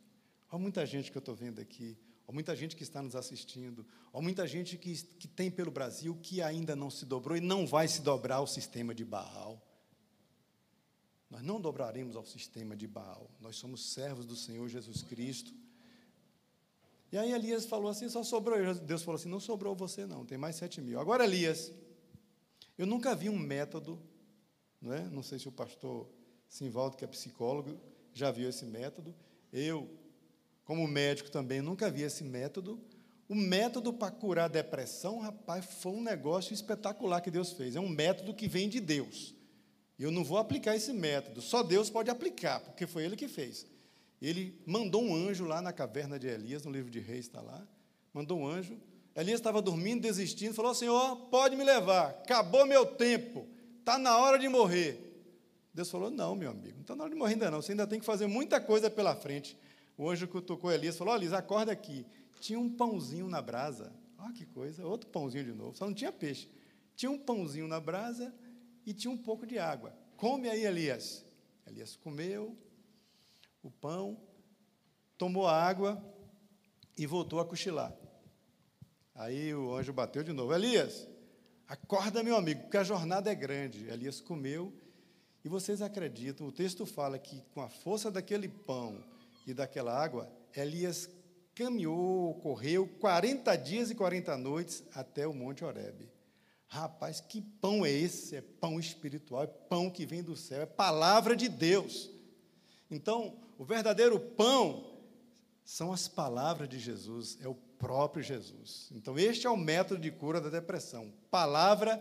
Olha 0.50 0.62
muita 0.62 0.84
gente 0.86 1.10
que 1.12 1.18
eu 1.18 1.20
estou 1.20 1.34
vendo 1.34 1.60
aqui 1.60 1.96
ou 2.28 2.34
muita 2.34 2.54
gente 2.54 2.76
que 2.76 2.82
está 2.82 3.00
nos 3.00 3.16
assistindo, 3.16 3.86
ou 4.12 4.20
muita 4.20 4.46
gente 4.46 4.76
que, 4.76 4.94
que 4.94 5.26
tem 5.26 5.50
pelo 5.50 5.70
Brasil 5.70 6.14
que 6.22 6.42
ainda 6.42 6.76
não 6.76 6.90
se 6.90 7.06
dobrou 7.06 7.34
e 7.34 7.40
não 7.40 7.66
vai 7.66 7.88
se 7.88 8.02
dobrar 8.02 8.36
ao 8.36 8.46
sistema 8.46 8.94
de 8.94 9.02
Baal. 9.02 9.66
Nós 11.30 11.42
não 11.42 11.58
dobraremos 11.58 12.16
ao 12.16 12.26
sistema 12.26 12.76
de 12.76 12.86
Baal. 12.86 13.30
Nós 13.40 13.56
somos 13.56 13.94
servos 13.94 14.26
do 14.26 14.36
Senhor 14.36 14.68
Jesus 14.68 15.02
Cristo. 15.02 15.54
E 17.10 17.18
aí 17.18 17.32
Elias 17.32 17.64
falou 17.66 17.90
assim: 17.90 18.08
só 18.08 18.22
sobrou. 18.22 18.74
Deus 18.74 19.02
falou 19.02 19.18
assim: 19.18 19.28
não 19.28 19.40
sobrou 19.40 19.74
você, 19.74 20.06
não, 20.06 20.24
tem 20.24 20.38
mais 20.38 20.56
sete 20.56 20.80
mil. 20.80 21.00
Agora, 21.00 21.24
Elias, 21.24 21.72
eu 22.76 22.86
nunca 22.86 23.14
vi 23.14 23.28
um 23.28 23.38
método, 23.38 24.00
não 24.80 24.92
é? 24.92 25.02
Não 25.04 25.22
sei 25.22 25.38
se 25.38 25.48
o 25.48 25.52
pastor 25.52 26.08
Simvaldo, 26.48 26.96
que 26.96 27.04
é 27.04 27.08
psicólogo, 27.08 27.78
já 28.12 28.30
viu 28.30 28.48
esse 28.48 28.64
método. 28.64 29.14
Eu, 29.52 29.88
como 30.64 30.86
médico 30.86 31.30
também, 31.30 31.60
nunca 31.60 31.90
vi 31.90 32.02
esse 32.02 32.24
método. 32.24 32.80
O 33.28 33.34
método 33.34 33.92
para 33.92 34.10
curar 34.10 34.46
a 34.46 34.48
depressão, 34.48 35.18
rapaz, 35.18 35.64
foi 35.64 35.92
um 35.92 36.02
negócio 36.02 36.54
espetacular 36.54 37.20
que 37.20 37.30
Deus 37.30 37.52
fez. 37.52 37.76
É 37.76 37.80
um 37.80 37.88
método 37.88 38.32
que 38.32 38.48
vem 38.48 38.68
de 38.68 38.80
Deus. 38.80 39.34
Eu 39.98 40.10
não 40.10 40.24
vou 40.24 40.38
aplicar 40.38 40.76
esse 40.76 40.92
método, 40.92 41.42
só 41.42 41.62
Deus 41.62 41.90
pode 41.90 42.08
aplicar, 42.08 42.60
porque 42.60 42.86
foi 42.86 43.04
Ele 43.04 43.16
que 43.16 43.26
fez. 43.26 43.66
Ele 44.20 44.60
mandou 44.66 45.02
um 45.02 45.14
anjo 45.14 45.44
lá 45.44 45.62
na 45.62 45.72
caverna 45.72 46.18
de 46.18 46.26
Elias, 46.26 46.64
no 46.64 46.72
livro 46.72 46.90
de 46.90 46.98
Reis 46.98 47.26
está 47.26 47.40
lá. 47.40 47.66
Mandou 48.12 48.38
um 48.38 48.46
anjo. 48.46 48.76
Elias 49.14 49.40
estava 49.40 49.62
dormindo, 49.62 50.02
desistindo, 50.02 50.54
falou: 50.54 50.74
Senhor, 50.74 51.16
pode 51.30 51.56
me 51.56 51.64
levar, 51.64 52.10
acabou 52.10 52.66
meu 52.66 52.86
tempo, 52.86 53.48
está 53.80 53.98
na 53.98 54.16
hora 54.18 54.38
de 54.38 54.48
morrer. 54.48 55.04
Deus 55.72 55.90
falou: 55.90 56.10
Não, 56.10 56.34
meu 56.34 56.50
amigo, 56.50 56.74
não 56.74 56.82
está 56.82 56.94
na 56.94 57.04
hora 57.04 57.12
de 57.12 57.18
morrer 57.18 57.34
ainda 57.34 57.50
não, 57.50 57.62
você 57.62 57.72
ainda 57.72 57.86
tem 57.86 58.00
que 58.00 58.06
fazer 58.06 58.26
muita 58.26 58.60
coisa 58.60 58.90
pela 58.90 59.14
frente. 59.14 59.56
O 59.96 60.08
anjo 60.08 60.28
que 60.28 60.40
tocou 60.40 60.70
Elias 60.70 60.96
falou: 60.96 61.14
Elias, 61.14 61.32
acorda 61.32 61.72
aqui. 61.72 62.06
Tinha 62.40 62.58
um 62.58 62.70
pãozinho 62.70 63.28
na 63.28 63.42
brasa. 63.42 63.92
Olha 64.18 64.32
que 64.32 64.46
coisa, 64.46 64.84
outro 64.86 65.08
pãozinho 65.10 65.44
de 65.44 65.52
novo, 65.52 65.76
só 65.76 65.86
não 65.86 65.94
tinha 65.94 66.12
peixe. 66.12 66.48
Tinha 66.94 67.10
um 67.10 67.18
pãozinho 67.18 67.68
na 67.68 67.78
brasa 67.78 68.34
e 68.84 68.92
tinha 68.92 69.10
um 69.10 69.16
pouco 69.16 69.46
de 69.46 69.58
água. 69.58 69.92
Come 70.16 70.48
aí, 70.48 70.64
Elias. 70.64 71.24
Elias 71.66 71.96
comeu, 71.96 72.56
o 73.62 73.70
pão, 73.70 74.20
tomou 75.16 75.46
água 75.46 76.02
e 76.96 77.06
voltou 77.06 77.40
a 77.40 77.44
cochilar. 77.44 77.94
Aí 79.14 79.52
o 79.54 79.74
anjo 79.74 79.92
bateu 79.92 80.22
de 80.22 80.32
novo: 80.32 80.54
Elias, 80.54 81.08
acorda, 81.66 82.22
meu 82.22 82.36
amigo, 82.36 82.62
porque 82.62 82.76
a 82.76 82.84
jornada 82.84 83.30
é 83.30 83.34
grande. 83.34 83.88
Elias 83.88 84.20
comeu. 84.20 84.72
E 85.44 85.48
vocês 85.48 85.80
acreditam, 85.80 86.46
o 86.46 86.52
texto 86.52 86.84
fala 86.84 87.18
que 87.18 87.42
com 87.54 87.62
a 87.62 87.68
força 87.68 88.10
daquele 88.10 88.48
pão 88.48 89.02
e 89.46 89.54
daquela 89.54 89.96
água, 89.96 90.30
Elias 90.54 91.08
caminhou, 91.54 92.34
correu 92.34 92.86
40 93.00 93.56
dias 93.56 93.90
e 93.90 93.94
40 93.94 94.36
noites 94.36 94.84
até 94.94 95.26
o 95.26 95.34
Monte 95.34 95.64
Horebe. 95.64 96.10
Rapaz, 96.66 97.20
que 97.20 97.40
pão 97.40 97.86
é 97.86 97.90
esse? 97.90 98.36
É 98.36 98.40
pão 98.40 98.78
espiritual, 98.78 99.44
é 99.44 99.46
pão 99.46 99.90
que 99.90 100.04
vem 100.04 100.22
do 100.22 100.36
céu, 100.36 100.62
é 100.62 100.66
palavra 100.66 101.34
de 101.34 101.48
Deus. 101.48 102.10
Então, 102.90 103.36
o 103.58 103.64
verdadeiro 103.64 104.18
pão 104.18 104.98
são 105.64 105.92
as 105.92 106.08
palavras 106.08 106.68
de 106.68 106.78
Jesus, 106.78 107.36
é 107.40 107.48
o 107.48 107.54
próprio 107.54 108.22
Jesus. 108.22 108.88
Então, 108.92 109.18
este 109.18 109.46
é 109.46 109.50
o 109.50 109.56
método 109.56 110.00
de 110.00 110.10
cura 110.10 110.40
da 110.40 110.48
depressão. 110.48 111.12
Palavra 111.30 112.00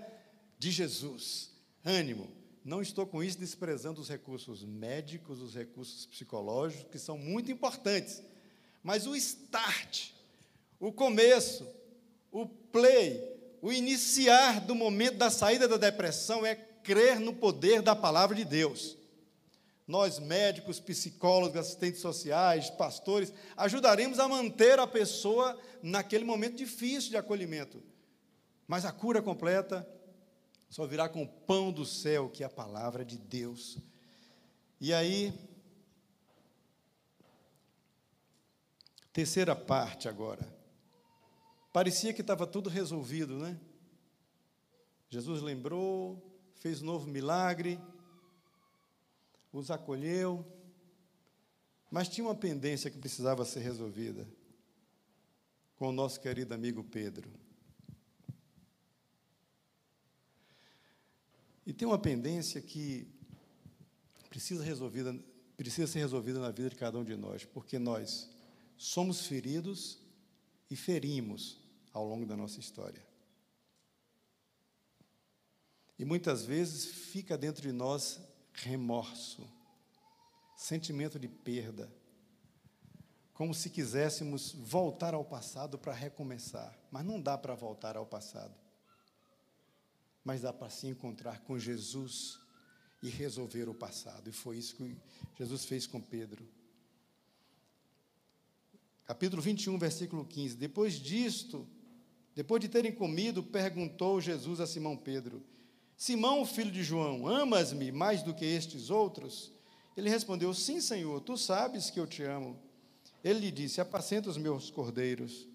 de 0.58 0.72
Jesus. 0.72 1.52
Ânimo. 1.84 2.30
Não 2.64 2.82
estou 2.82 3.06
com 3.06 3.24
isso 3.24 3.40
desprezando 3.40 4.02
os 4.02 4.10
recursos 4.10 4.64
médicos, 4.64 5.42
os 5.42 5.56
recursos 5.56 6.06
psicológicos, 6.06 6.92
que 6.92 7.00
são 7.00 7.18
muito 7.18 7.52
importantes. 7.52 8.22
Mas 8.84 9.08
o 9.08 9.16
start, 9.16 10.10
o 10.80 10.92
começo, 10.92 11.66
o 12.32 12.46
play, 12.46 13.22
o 13.62 13.72
iniciar 13.72 14.62
do 14.62 14.76
momento 14.76 15.18
da 15.18 15.30
saída 15.30 15.68
da 15.68 15.78
depressão 15.78 16.46
é 16.46 16.56
crer 16.56 17.20
no 17.20 17.34
poder 17.34 17.82
da 17.82 17.96
palavra 17.96 18.36
de 18.36 18.44
Deus 18.44 18.97
nós 19.88 20.20
médicos, 20.20 20.82
psicólogos, 20.82 21.56
assistentes 21.56 22.02
sociais, 22.02 22.70
pastores, 22.70 23.34
ajudaremos 23.56 24.20
a 24.20 24.28
manter 24.28 24.78
a 24.80 24.86
pessoa 24.86 25.58
naquele 25.82 26.26
momento 26.26 26.58
difícil 26.58 27.12
de 27.12 27.18
acolhimento. 27.18 27.82
Mas 28.68 28.84
a 28.84 28.92
cura 28.92 29.22
completa 29.22 29.88
só 30.70 30.86
virá 30.86 31.08
com 31.08 31.24
o 31.24 31.28
pão 31.28 31.72
do 31.72 31.86
céu, 31.86 32.30
que 32.30 32.44
é 32.44 32.46
a 32.46 32.50
palavra 32.50 33.06
de 33.06 33.18
Deus. 33.18 33.78
E 34.82 34.94
aí, 34.94 35.34
terceira 39.14 39.56
parte 39.56 40.10
agora. 40.10 40.46
Parecia 41.72 42.14
que 42.14 42.22
estava 42.22 42.46
tudo 42.46 42.70
resolvido, 42.70 43.38
né? 43.38 43.58
Jesus 45.10 45.42
lembrou, 45.42 46.22
fez 46.56 46.82
um 46.82 46.86
novo 46.86 47.08
milagre, 47.08 47.80
os 49.52 49.72
acolheu, 49.72 50.46
mas 51.90 52.08
tinha 52.08 52.26
uma 52.26 52.36
pendência 52.36 52.92
que 52.92 52.98
precisava 52.98 53.46
ser 53.46 53.62
resolvida 53.62 54.28
com 55.76 55.90
o 55.90 55.92
nosso 55.92 56.20
querido 56.20 56.54
amigo 56.54 56.84
Pedro. 56.84 57.30
E 61.66 61.74
tem 61.74 61.88
uma 61.88 62.00
pendência 62.00 62.62
que 62.62 63.08
precisa, 64.30 64.64
resolvida, 64.64 65.18
precisa 65.56 65.88
ser 65.88 66.00
resolvida 66.00 66.40
na 66.40 66.52
vida 66.52 66.70
de 66.70 66.76
cada 66.76 66.98
um 66.98 67.04
de 67.04 67.16
nós, 67.16 67.46
porque 67.46 67.78
nós 67.78 68.30
somos 68.78 69.28
feridos 69.28 70.00
e 70.70 70.76
ferimos 70.76 71.60
ao 71.92 72.06
longo 72.06 72.26
da 72.26 72.38
nossa 72.38 72.60
história. 72.60 73.06
E 76.00 76.06
muitas 76.06 76.46
vezes 76.46 76.86
fica 76.86 77.38
dentro 77.38 77.62
de 77.62 77.72
nós 77.72 78.20
remorso, 78.58 79.48
sentimento 80.56 81.20
de 81.20 81.28
perda, 81.28 81.92
como 83.34 83.54
se 83.54 83.70
quiséssemos 83.70 84.54
voltar 84.54 85.14
ao 85.14 85.24
passado 85.24 85.78
para 85.78 85.94
recomeçar, 85.94 86.78
mas 86.92 87.06
não 87.06 87.22
dá 87.22 87.38
para 87.38 87.54
voltar 87.54 87.96
ao 87.96 88.06
passado. 88.06 88.56
Mas 90.24 90.42
dá 90.42 90.52
para 90.52 90.70
se 90.70 90.88
encontrar 90.88 91.42
com 91.42 91.58
Jesus 91.58 92.40
e 93.02 93.10
resolver 93.10 93.70
o 93.70 93.76
passado, 93.76 94.28
e 94.28 94.34
foi 94.34 94.58
isso 94.58 94.76
que 94.76 94.98
Jesus 95.38 95.66
fez 95.66 95.86
com 95.86 96.02
Pedro. 96.02 96.48
Capítulo 99.06 99.42
21, 99.42 99.78
versículo 99.78 100.26
15. 100.26 100.58
Depois 100.58 100.96
disto, 100.96 101.66
depois 102.36 102.60
de 102.60 102.68
terem 102.68 102.92
comido, 102.92 103.42
perguntou 103.42 104.20
Jesus 104.20 104.60
a 104.60 104.68
Simão 104.68 104.98
Pedro: 104.98 105.42
Simão, 105.98 106.46
filho 106.46 106.72
de 106.72 106.84
João, 106.84 107.28
amas-me 107.28 107.92
mais 107.92 108.22
do 108.22 108.32
que 108.32 108.46
estes 108.46 108.92
outros? 108.92 109.52
Ele 109.98 110.12
respondeu: 110.12 110.54
Sim, 110.54 110.80
Senhor, 110.80 111.20
tu 111.22 111.36
sabes 111.36 111.90
que 111.90 112.00
eu 112.00 112.06
te 112.06 112.22
amo. 112.22 112.56
Ele 113.24 113.40
lhe 113.40 113.52
disse: 113.52 113.82
Apacenta 113.82 114.30
os 114.30 114.38
meus 114.38 114.70
cordeiros. 114.70 115.48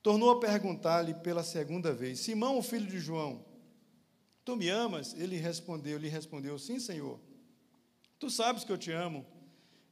Tornou 0.00 0.30
a 0.30 0.38
perguntar-lhe 0.38 1.12
pela 1.12 1.42
segunda 1.42 1.92
vez: 1.92 2.20
Simão, 2.20 2.62
filho 2.62 2.86
de 2.86 3.00
João, 3.00 3.44
tu 4.44 4.54
me 4.54 4.68
amas? 4.68 5.12
Ele 5.14 5.36
respondeu, 5.36 5.98
lhe 5.98 6.08
respondeu: 6.08 6.56
Sim, 6.56 6.78
Senhor. 6.78 7.18
Tu 8.16 8.30
sabes 8.30 8.62
que 8.62 8.70
eu 8.70 8.78
te 8.78 8.92
amo. 8.92 9.26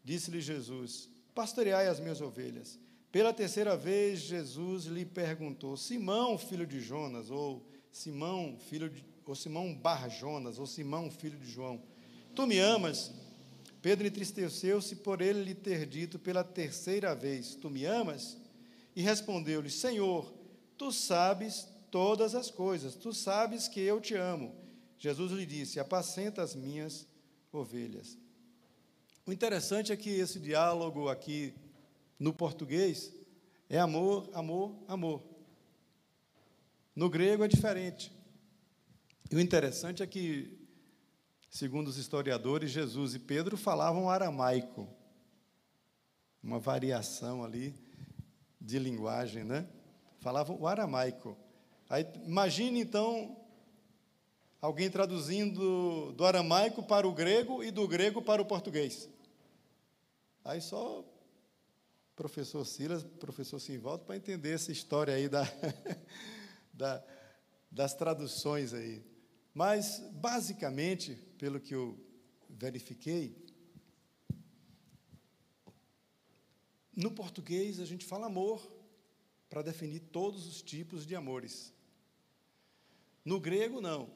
Disse-lhe 0.05 0.41
Jesus: 0.41 1.09
Pastoreai 1.35 1.89
as 1.89 1.99
minhas 1.99 2.21
ovelhas. 2.21 2.79
Pela 3.11 3.33
terceira 3.33 3.77
vez, 3.77 4.21
Jesus 4.21 4.85
lhe 4.85 5.05
perguntou: 5.05 5.77
Simão, 5.77 6.39
filho 6.39 6.69
de 6.69 6.81
Jonas, 6.81 7.33
ou 7.33 7.69
Simão, 7.93 8.57
filho 8.69 8.89
de, 8.89 9.05
ou 9.27 9.35
Simão 9.35 9.75
Barra 9.75 10.09
Jonas, 10.09 10.59
ou 10.59 10.67
Simão, 10.67 11.11
filho 11.11 11.39
de 11.39 11.51
João, 11.51 11.83
tu 12.35 12.47
me 12.47 12.59
amas? 12.59 13.13
Pedro 13.83 14.07
entristeceu-se 14.07 14.97
por 14.97 15.21
ele 15.21 15.43
lhe 15.43 15.55
ter 15.55 15.87
dito 15.87 16.19
pela 16.19 16.45
terceira 16.45 17.15
vez: 17.15 17.55
Tu 17.55 17.71
me 17.71 17.85
amas? 17.85 18.37
E 18.95 19.03
respondeu-lhe: 19.03 19.71
Senhor, 19.71 20.33
tu 20.77 20.93
sabes 20.93 21.67
todas 21.91 22.35
as 22.35 22.51
coisas, 22.51 22.95
tu 22.95 23.13
sabes 23.13 23.69
que 23.69 23.81
eu 23.81 24.01
te 24.01 24.15
amo. 24.15 24.55
Jesus 24.99 25.33
lhe 25.33 25.47
disse: 25.47 25.81
Apacenta 25.81 26.43
as 26.43 26.55
minhas 26.55 27.07
ovelhas. 27.53 28.19
O 29.27 29.33
interessante 29.33 29.93
é 29.93 29.97
que 29.97 30.11
esse 30.11 30.39
diálogo 30.39 31.09
aqui 31.09 31.55
no 32.19 32.35
português 32.35 33.13
é 33.69 33.79
amor, 33.79 34.29
amor, 34.35 34.75
amor. 34.87 35.30
No 37.01 37.09
grego 37.09 37.43
é 37.43 37.49
diferente. 37.49 38.13
E 39.31 39.35
o 39.35 39.41
interessante 39.41 40.03
é 40.03 40.07
que, 40.07 40.69
segundo 41.49 41.89
os 41.89 41.97
historiadores, 41.97 42.71
Jesus 42.71 43.15
e 43.15 43.19
Pedro 43.19 43.57
falavam 43.57 44.11
aramaico, 44.11 44.87
uma 46.43 46.59
variação 46.59 47.43
ali 47.43 47.75
de 48.61 48.79
linguagem, 48.79 49.45
né? 49.45 49.67
Falavam 50.19 50.61
o 50.61 50.67
aramaico. 50.67 51.39
Aí, 51.89 52.07
imagine 52.27 52.81
então 52.81 53.35
alguém 54.61 54.91
traduzindo 54.91 56.13
do 56.13 56.27
aramaico 56.27 56.83
para 56.83 57.09
o 57.09 57.15
grego 57.15 57.65
e 57.65 57.71
do 57.71 57.89
grego 57.89 58.21
para 58.21 58.43
o 58.43 58.45
português. 58.45 59.09
Aí 60.45 60.61
só 60.61 61.03
professor 62.15 62.67
Silas, 62.67 63.03
professor 63.03 63.59
Simvaldo, 63.59 64.05
para 64.05 64.17
entender 64.17 64.51
essa 64.51 64.71
história 64.71 65.15
aí 65.15 65.31
da, 65.31 65.51
da, 66.81 67.05
das 67.71 67.95
traduções 67.95 68.73
aí. 68.73 69.05
Mas, 69.53 70.01
basicamente, 70.13 71.15
pelo 71.37 71.61
que 71.61 71.75
eu 71.75 71.99
verifiquei, 72.49 73.37
no 76.97 77.11
português 77.11 77.79
a 77.81 77.85
gente 77.85 78.07
fala 78.07 78.27
amor 78.27 78.59
para 79.49 79.63
definir 79.63 80.01
todos 80.01 80.47
os 80.47 80.63
tipos 80.63 81.07
de 81.07 81.15
amores. 81.15 81.73
No 83.25 83.39
grego, 83.39 83.81
não. 83.81 84.11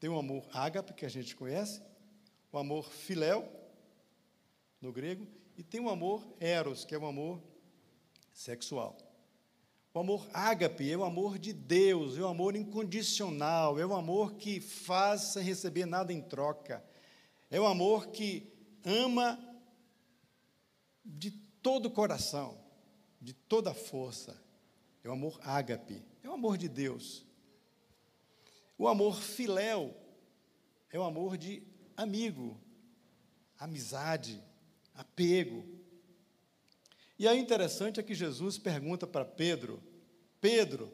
Tem 0.00 0.10
o 0.10 0.18
amor 0.18 0.48
ágape, 0.52 0.94
que 0.94 1.06
a 1.06 1.08
gente 1.08 1.36
conhece, 1.36 1.80
o 2.50 2.58
amor 2.58 2.90
filéu, 2.90 3.48
no 4.80 4.92
grego, 4.92 5.28
e 5.56 5.62
tem 5.62 5.80
o 5.80 5.88
amor 5.88 6.26
eros, 6.40 6.84
que 6.84 6.94
é 6.94 6.98
o 6.98 7.06
amor 7.06 7.40
sexual. 8.32 8.96
O 9.94 10.00
amor 10.00 10.26
ágape 10.32 10.90
é 10.90 10.96
o 10.96 11.04
amor 11.04 11.38
de 11.38 11.52
Deus, 11.52 12.16
é 12.16 12.22
o 12.22 12.26
amor 12.26 12.56
incondicional, 12.56 13.78
é 13.78 13.84
o 13.84 13.92
amor 13.92 14.34
que 14.34 14.58
faz 14.58 15.32
sem 15.32 15.42
receber 15.42 15.84
nada 15.84 16.12
em 16.12 16.22
troca. 16.22 16.82
É 17.50 17.60
o 17.60 17.66
amor 17.66 18.06
que 18.06 18.50
ama 18.84 19.38
de 21.04 21.30
todo 21.30 21.86
o 21.86 21.90
coração, 21.90 22.58
de 23.20 23.34
toda 23.34 23.72
a 23.72 23.74
força. 23.74 24.42
É 25.04 25.08
o 25.10 25.12
amor 25.12 25.38
ágape, 25.42 26.02
é 26.22 26.28
o 26.28 26.32
amor 26.32 26.56
de 26.56 26.68
Deus. 26.68 27.26
O 28.78 28.88
amor 28.88 29.20
filéu 29.20 29.94
é 30.90 30.98
o 30.98 31.02
amor 31.02 31.36
de 31.36 31.62
amigo, 31.96 32.58
amizade, 33.58 34.42
apego. 34.94 35.81
E 37.18 37.28
aí 37.28 37.38
interessante 37.38 38.00
é 38.00 38.02
que 38.02 38.14
Jesus 38.14 38.58
pergunta 38.58 39.06
para 39.06 39.24
Pedro: 39.24 39.82
Pedro, 40.40 40.92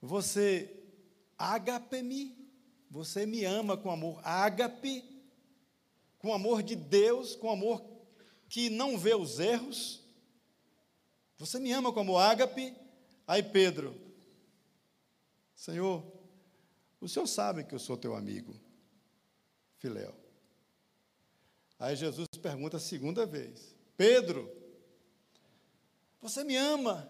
você 0.00 0.82
agape-me? 1.38 2.38
Você 2.90 3.24
me 3.24 3.44
ama 3.44 3.76
com 3.76 3.90
amor 3.90 4.20
ágape? 4.24 5.04
Com 6.18 6.34
amor 6.34 6.62
de 6.62 6.74
Deus, 6.74 7.36
com 7.36 7.50
amor 7.50 7.82
que 8.48 8.68
não 8.68 8.98
vê 8.98 9.14
os 9.14 9.38
erros? 9.38 10.04
Você 11.38 11.58
me 11.58 11.72
ama 11.72 11.92
como 11.92 12.18
ágape? 12.18 12.74
Aí 13.26 13.42
Pedro, 13.42 13.98
Senhor, 15.54 16.04
o 17.00 17.08
Senhor 17.08 17.26
sabe 17.26 17.64
que 17.64 17.74
eu 17.74 17.78
sou 17.78 17.96
teu 17.96 18.14
amigo, 18.14 18.54
Filéu. 19.78 20.14
Aí 21.78 21.94
Jesus 21.96 22.26
pergunta 22.42 22.76
a 22.76 22.80
segunda 22.80 23.24
vez: 23.24 23.69
Pedro, 24.00 24.50
você 26.22 26.42
me 26.42 26.56
ama 26.56 27.06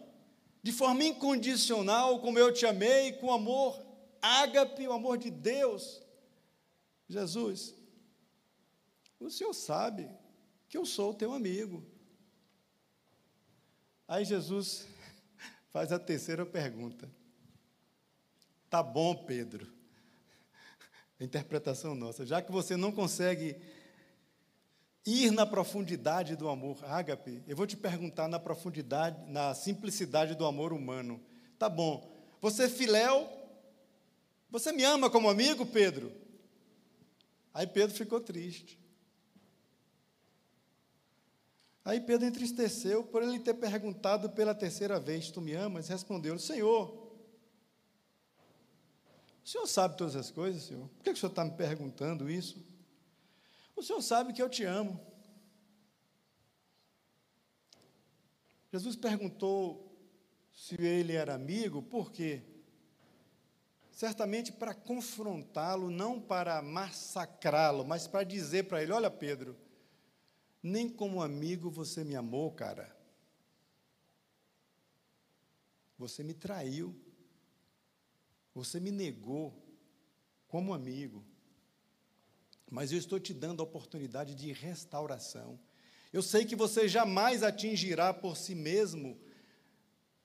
de 0.61 0.73
forma 0.73 1.05
incondicional, 1.05 2.21
como 2.21 2.37
eu 2.37 2.53
te 2.53 2.67
amei, 2.67 3.13
com 3.13 3.33
amor 3.33 3.81
ágape, 4.21 4.89
o 4.89 4.93
amor 4.93 5.17
de 5.17 5.31
Deus? 5.31 6.03
Jesus, 7.09 7.77
o 9.21 9.31
Senhor 9.31 9.53
sabe 9.53 10.11
que 10.69 10.77
eu 10.77 10.85
sou 10.85 11.13
o 11.13 11.15
teu 11.15 11.33
amigo. 11.33 11.87
Aí 14.09 14.25
Jesus 14.25 14.85
faz 15.71 15.93
a 15.93 15.99
terceira 16.01 16.45
pergunta. 16.45 17.09
Tá 18.69 18.83
bom, 18.83 19.15
Pedro. 19.15 19.73
A 21.21 21.23
interpretação 21.23 21.95
nossa. 21.95 22.27
Já 22.27 22.43
que 22.43 22.51
você 22.51 22.77
não 22.77 22.91
consegue 22.91 23.57
ir 25.07 25.31
na 25.31 25.47
profundidade 25.47 26.37
do 26.37 26.49
amor 26.49 26.85
ágape, 26.85 27.43
eu 27.47 27.57
vou 27.57 27.67
te 27.67 27.77
perguntar 27.77 28.29
na 28.29 28.39
profundidade, 28.39 29.31
na 29.31 29.55
simplicidade 29.55 30.35
do 30.35 30.45
amor 30.45 30.73
humano. 30.73 31.21
Tá 31.59 31.69
bom. 31.69 32.11
Você 32.41 32.65
é 32.65 32.69
filéu? 32.69 33.29
Você 34.51 34.73
me 34.73 34.85
ama 34.85 35.09
como 35.09 35.29
amigo, 35.29 35.65
Pedro? 35.65 36.13
Aí 37.53 37.67
Pedro 37.67 37.97
ficou 37.97 38.21
triste. 38.21 38.79
Aí 41.85 42.01
Pedro 42.01 42.27
entristeceu 42.27 43.03
por 43.03 43.23
ele 43.23 43.39
ter 43.39 43.55
perguntado 43.55 44.31
pela 44.31 44.55
terceira 44.55 45.01
vez: 45.01 45.31
Tu 45.31 45.41
me 45.41 45.55
amas? 45.55 45.89
Respondeu: 45.89 46.39
Senhor, 46.39 47.11
o 49.45 49.49
senhor 49.49 49.67
sabe 49.67 49.97
todas 49.97 50.15
as 50.15 50.31
coisas, 50.31 50.63
senhor? 50.63 50.87
Por 50.89 51.05
que 51.05 51.11
o 51.11 51.17
senhor 51.17 51.31
está 51.31 51.45
me 51.45 51.53
perguntando 51.53 52.31
isso? 52.31 52.70
O 53.81 53.83
Senhor 53.83 54.03
sabe 54.03 54.35
que 54.35 54.43
eu 54.43 54.51
te 54.51 54.63
amo. 54.63 55.01
Jesus 58.71 58.95
perguntou 58.95 59.91
se 60.53 60.75
ele 60.79 61.15
era 61.15 61.35
amigo, 61.35 61.83
por 61.83 62.13
quê? 62.13 62.43
Certamente 63.91 64.53
para 64.53 64.75
confrontá-lo, 64.75 65.91
não 65.91 66.21
para 66.21 66.61
massacrá-lo, 66.61 67.83
mas 67.83 68.07
para 68.07 68.23
dizer 68.23 68.65
para 68.65 68.83
ele: 68.83 68.93
Olha, 68.93 69.11
Pedro, 69.11 69.57
nem 70.63 70.87
como 70.87 71.23
amigo 71.23 71.71
você 71.71 72.05
me 72.05 72.15
amou, 72.15 72.53
cara. 72.53 72.95
Você 75.97 76.23
me 76.23 76.35
traiu. 76.35 76.95
Você 78.55 78.79
me 78.79 78.91
negou 78.91 79.57
como 80.49 80.75
amigo 80.75 81.30
mas 82.71 82.93
eu 82.93 82.99
estou 82.99 83.19
te 83.19 83.35
dando 83.35 83.61
a 83.61 83.65
oportunidade 83.65 84.35
de 84.35 84.53
restauração. 84.53 85.59
Eu 86.13 86.23
sei 86.23 86.45
que 86.45 86.55
você 86.55 86.89
jamais 86.89 87.43
atingirá 87.43 88.15
por 88.15 88.37
si 88.37 88.55
mesmo 88.55 89.19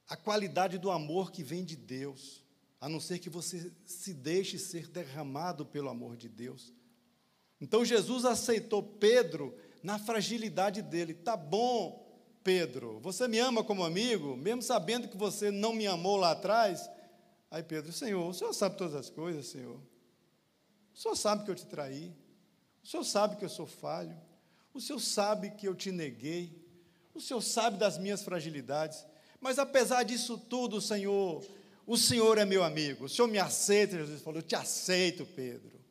a 0.07 0.15
qualidade 0.15 0.77
do 0.77 0.91
amor 0.91 1.31
que 1.31 1.43
vem 1.43 1.63
de 1.63 1.75
Deus, 1.75 2.43
a 2.79 2.87
não 2.87 2.99
ser 2.99 3.17
que 3.17 3.29
você 3.29 3.71
se 3.83 4.13
deixe 4.13 4.59
ser 4.59 4.87
derramado 4.87 5.65
pelo 5.65 5.89
amor 5.89 6.15
de 6.15 6.29
Deus. 6.29 6.71
Então 7.59 7.83
Jesus 7.83 8.25
aceitou 8.25 8.83
Pedro 8.83 9.57
na 9.81 9.97
fragilidade 9.97 10.81
dele. 10.83 11.13
Tá 11.13 11.35
bom, 11.35 12.05
Pedro, 12.43 12.99
você 12.99 13.27
me 13.27 13.39
ama 13.39 13.63
como 13.63 13.83
amigo, 13.83 14.37
mesmo 14.37 14.61
sabendo 14.61 15.07
que 15.07 15.17
você 15.17 15.49
não 15.49 15.73
me 15.73 15.87
amou 15.87 16.17
lá 16.17 16.31
atrás? 16.31 16.87
Aí 17.49 17.63
Pedro, 17.63 17.91
Senhor, 17.91 18.27
o 18.27 18.33
Senhor 18.33 18.53
sabe 18.53 18.77
todas 18.77 18.93
as 18.93 19.09
coisas, 19.09 19.47
Senhor. 19.47 19.79
O 20.93 20.97
Senhor 20.97 21.15
sabe 21.15 21.43
que 21.43 21.51
eu 21.51 21.55
te 21.55 21.65
traí. 21.65 22.13
O 22.85 22.87
Senhor 22.87 23.03
sabe 23.03 23.35
que 23.35 23.43
eu 23.43 23.49
sou 23.49 23.65
falho. 23.65 24.15
O 24.71 24.79
Senhor 24.79 24.99
sabe 24.99 25.49
que 25.49 25.67
eu 25.67 25.73
te 25.73 25.91
neguei. 25.91 26.53
O 27.15 27.19
Senhor 27.19 27.41
sabe 27.41 27.77
das 27.77 27.97
minhas 27.97 28.21
fragilidades. 28.21 29.03
Mas 29.41 29.57
apesar 29.57 30.03
disso 30.03 30.37
tudo, 30.37 30.79
Senhor, 30.79 31.43
o 31.87 31.97
Senhor 31.97 32.37
é 32.37 32.45
meu 32.45 32.63
amigo. 32.63 33.05
O 33.05 33.09
Senhor 33.09 33.27
me 33.27 33.39
aceita. 33.39 33.97
Jesus 33.97 34.21
falou: 34.21 34.37
Eu 34.37 34.43
te 34.45 34.55
aceito, 34.55 35.25
Pedro. 35.25 35.83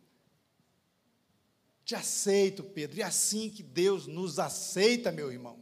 Te 1.84 1.96
aceito, 1.96 2.62
Pedro. 2.62 2.98
E 2.98 3.02
é 3.02 3.04
assim 3.04 3.50
que 3.50 3.64
Deus 3.64 4.06
nos 4.06 4.38
aceita, 4.38 5.10
meu 5.10 5.32
irmão. 5.32 5.58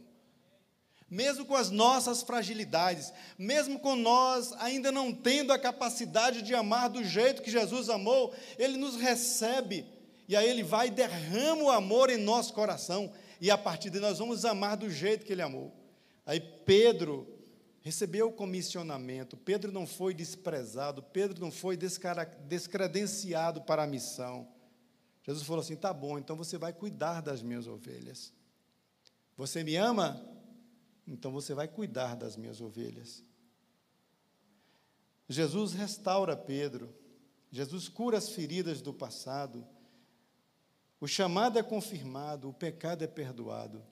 Mesmo 1.09 1.45
com 1.45 1.55
as 1.55 1.71
nossas 1.71 2.21
fragilidades, 2.21 3.11
mesmo 3.39 3.79
com 3.79 3.95
nós 3.95 4.53
ainda 4.59 4.91
não 4.91 5.11
tendo 5.11 5.51
a 5.51 5.57
capacidade 5.57 6.43
de 6.43 6.53
amar 6.53 6.91
do 6.91 7.03
jeito 7.03 7.41
que 7.41 7.49
Jesus 7.49 7.89
amou, 7.89 8.35
Ele 8.59 8.77
nos 8.77 8.95
recebe 8.95 9.92
e 10.27 10.35
aí 10.35 10.49
ele 10.49 10.63
vai 10.63 10.87
e 10.87 10.91
derrama 10.91 11.63
o 11.63 11.71
amor 11.71 12.09
em 12.09 12.17
nosso 12.17 12.53
coração, 12.53 13.11
e 13.41 13.51
a 13.51 13.57
partir 13.57 13.89
de 13.89 13.99
nós 13.99 14.19
vamos 14.19 14.45
amar 14.45 14.77
do 14.77 14.89
jeito 14.89 15.25
que 15.25 15.33
ele 15.33 15.41
amou. 15.41 15.73
Aí 16.25 16.39
Pedro 16.39 17.27
recebeu 17.81 18.29
o 18.29 18.33
comissionamento, 18.33 19.35
Pedro 19.35 19.71
não 19.71 19.85
foi 19.85 20.13
desprezado, 20.13 21.03
Pedro 21.03 21.41
não 21.41 21.51
foi 21.51 21.77
descredenciado 21.77 23.61
para 23.61 23.83
a 23.83 23.87
missão. 23.87 24.47
Jesus 25.23 25.45
falou 25.45 25.61
assim: 25.61 25.75
tá 25.75 25.93
bom, 25.93 26.17
então 26.17 26.35
você 26.35 26.57
vai 26.57 26.71
cuidar 26.71 27.21
das 27.21 27.41
minhas 27.41 27.67
ovelhas. 27.67 28.31
Você 29.35 29.63
me 29.63 29.75
ama? 29.75 30.25
Então 31.05 31.31
você 31.31 31.53
vai 31.53 31.67
cuidar 31.67 32.15
das 32.15 32.37
minhas 32.37 32.61
ovelhas. 32.61 33.23
Jesus 35.27 35.73
restaura 35.73 36.35
Pedro, 36.35 36.93
Jesus 37.51 37.89
cura 37.89 38.17
as 38.17 38.29
feridas 38.29 38.81
do 38.81 38.93
passado, 38.93 39.65
o 41.03 41.07
chamado 41.07 41.59
é 41.59 41.61
confirmado, 41.61 42.47
o 42.47 42.53
pecado 42.53 43.03
é 43.03 43.07
perdoado. 43.07 43.83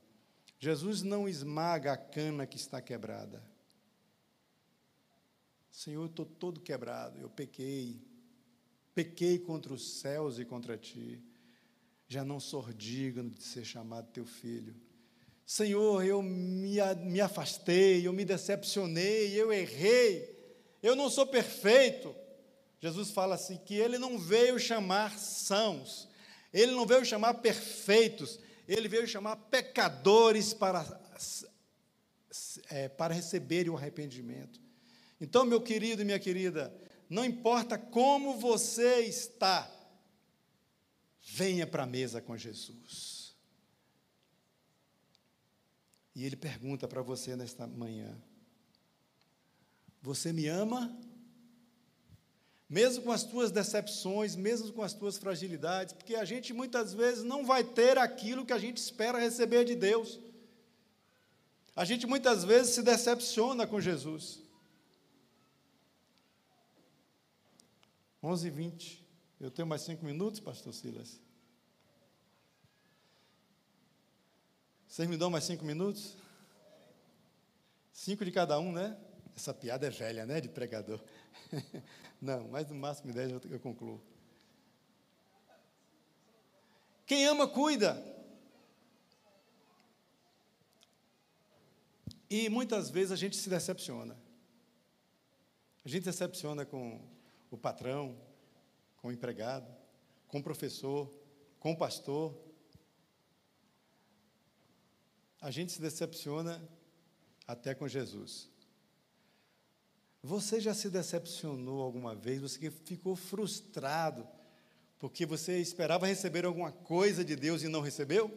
Jesus 0.57 1.01
não 1.01 1.27
esmaga 1.27 1.91
a 1.91 1.97
cana 1.97 2.47
que 2.47 2.55
está 2.55 2.81
quebrada. 2.81 3.43
Senhor, 5.69 6.03
eu 6.03 6.05
estou 6.05 6.25
todo 6.25 6.61
quebrado, 6.61 7.19
eu 7.19 7.29
pequei. 7.29 8.01
Pequei 8.95 9.37
contra 9.37 9.73
os 9.73 9.99
céus 9.99 10.39
e 10.39 10.45
contra 10.45 10.77
ti. 10.77 11.21
Já 12.07 12.23
não 12.23 12.39
sou 12.39 12.71
digno 12.71 13.29
de 13.29 13.43
ser 13.43 13.65
chamado 13.65 14.09
teu 14.13 14.25
filho. 14.25 14.73
Senhor, 15.45 16.05
eu 16.05 16.21
me, 16.21 16.77
me 16.95 17.19
afastei, 17.19 18.07
eu 18.07 18.13
me 18.13 18.23
decepcionei, 18.23 19.33
eu 19.33 19.51
errei, 19.51 20.33
eu 20.81 20.95
não 20.95 21.09
sou 21.09 21.27
perfeito. 21.27 22.15
Jesus 22.79 23.11
fala 23.11 23.35
assim: 23.35 23.57
que 23.57 23.75
ele 23.75 23.97
não 23.97 24.17
veio 24.17 24.57
chamar 24.57 25.19
sãos, 25.19 26.09
ele 26.53 26.71
não 26.73 26.85
veio 26.85 27.05
chamar 27.05 27.35
perfeitos, 27.35 28.39
ele 28.67 28.87
veio 28.87 29.07
chamar 29.07 29.35
pecadores 29.35 30.53
para 30.53 30.83
é, 32.69 32.87
para 32.87 33.13
receberem 33.13 33.71
o 33.71 33.77
arrependimento. 33.77 34.59
Então, 35.19 35.45
meu 35.45 35.61
querido 35.61 36.01
e 36.01 36.05
minha 36.05 36.19
querida, 36.19 36.73
não 37.09 37.25
importa 37.25 37.77
como 37.77 38.39
você 38.39 39.01
está, 39.01 39.69
venha 41.21 41.67
para 41.67 41.83
a 41.83 41.87
mesa 41.87 42.21
com 42.21 42.37
Jesus. 42.37 43.35
E 46.15 46.25
ele 46.25 46.35
pergunta 46.35 46.87
para 46.87 47.01
você 47.01 47.35
nesta 47.35 47.67
manhã: 47.67 48.17
Você 50.01 50.33
me 50.33 50.47
ama? 50.47 50.97
Mesmo 52.71 53.03
com 53.03 53.11
as 53.11 53.25
tuas 53.25 53.51
decepções, 53.51 54.33
mesmo 54.33 54.71
com 54.71 54.81
as 54.81 54.93
tuas 54.93 55.17
fragilidades, 55.17 55.93
porque 55.93 56.15
a 56.15 56.23
gente 56.23 56.53
muitas 56.53 56.93
vezes 56.93 57.21
não 57.21 57.45
vai 57.45 57.65
ter 57.65 57.97
aquilo 57.97 58.45
que 58.45 58.53
a 58.53 58.57
gente 58.57 58.77
espera 58.77 59.19
receber 59.19 59.65
de 59.65 59.75
Deus. 59.75 60.17
A 61.75 61.83
gente 61.83 62.07
muitas 62.07 62.45
vezes 62.45 62.73
se 62.73 62.81
decepciona 62.81 63.67
com 63.67 63.81
Jesus. 63.81 64.39
11 68.23 68.47
e 68.47 68.49
20. 68.49 69.05
Eu 69.41 69.51
tenho 69.51 69.67
mais 69.67 69.81
cinco 69.81 70.05
minutos, 70.05 70.39
pastor 70.39 70.73
Silas? 70.73 71.19
Vocês 74.87 75.09
me 75.09 75.17
dão 75.17 75.29
mais 75.29 75.43
cinco 75.43 75.65
minutos? 75.65 76.15
Cinco 77.91 78.23
de 78.23 78.31
cada 78.31 78.57
um, 78.61 78.71
né? 78.71 78.97
Essa 79.35 79.53
piada 79.53 79.87
é 79.87 79.89
velha, 79.89 80.25
né? 80.25 80.39
De 80.39 80.47
pregador. 80.47 81.01
Não, 82.21 82.47
mas 82.49 82.69
no 82.69 82.75
máximo 82.75 83.11
dez 83.11 83.31
eu 83.31 83.59
concluo. 83.59 83.99
Quem 87.07 87.25
ama, 87.25 87.47
cuida. 87.47 87.99
E 92.29 92.47
muitas 92.47 92.89
vezes 92.89 93.11
a 93.11 93.15
gente 93.15 93.35
se 93.35 93.49
decepciona. 93.49 94.15
A 95.83 95.89
gente 95.89 96.03
se 96.03 96.11
decepciona 96.11 96.63
com 96.63 97.01
o 97.49 97.57
patrão, 97.57 98.15
com 98.97 99.07
o 99.07 99.11
empregado, 99.11 99.67
com 100.27 100.37
o 100.37 100.43
professor, 100.43 101.11
com 101.59 101.71
o 101.71 101.77
pastor. 101.77 102.37
A 105.41 105.49
gente 105.49 105.71
se 105.71 105.81
decepciona 105.81 106.61
até 107.47 107.73
com 107.73 107.87
Jesus. 107.87 108.50
Você 110.23 110.59
já 110.59 110.73
se 110.73 110.89
decepcionou 110.89 111.81
alguma 111.81 112.15
vez? 112.15 112.41
Você 112.41 112.69
ficou 112.69 113.15
frustrado 113.15 114.27
porque 114.99 115.25
você 115.25 115.59
esperava 115.59 116.05
receber 116.05 116.45
alguma 116.45 116.71
coisa 116.71 117.25
de 117.25 117.35
Deus 117.35 117.63
e 117.63 117.67
não 117.67 117.81
recebeu? 117.81 118.29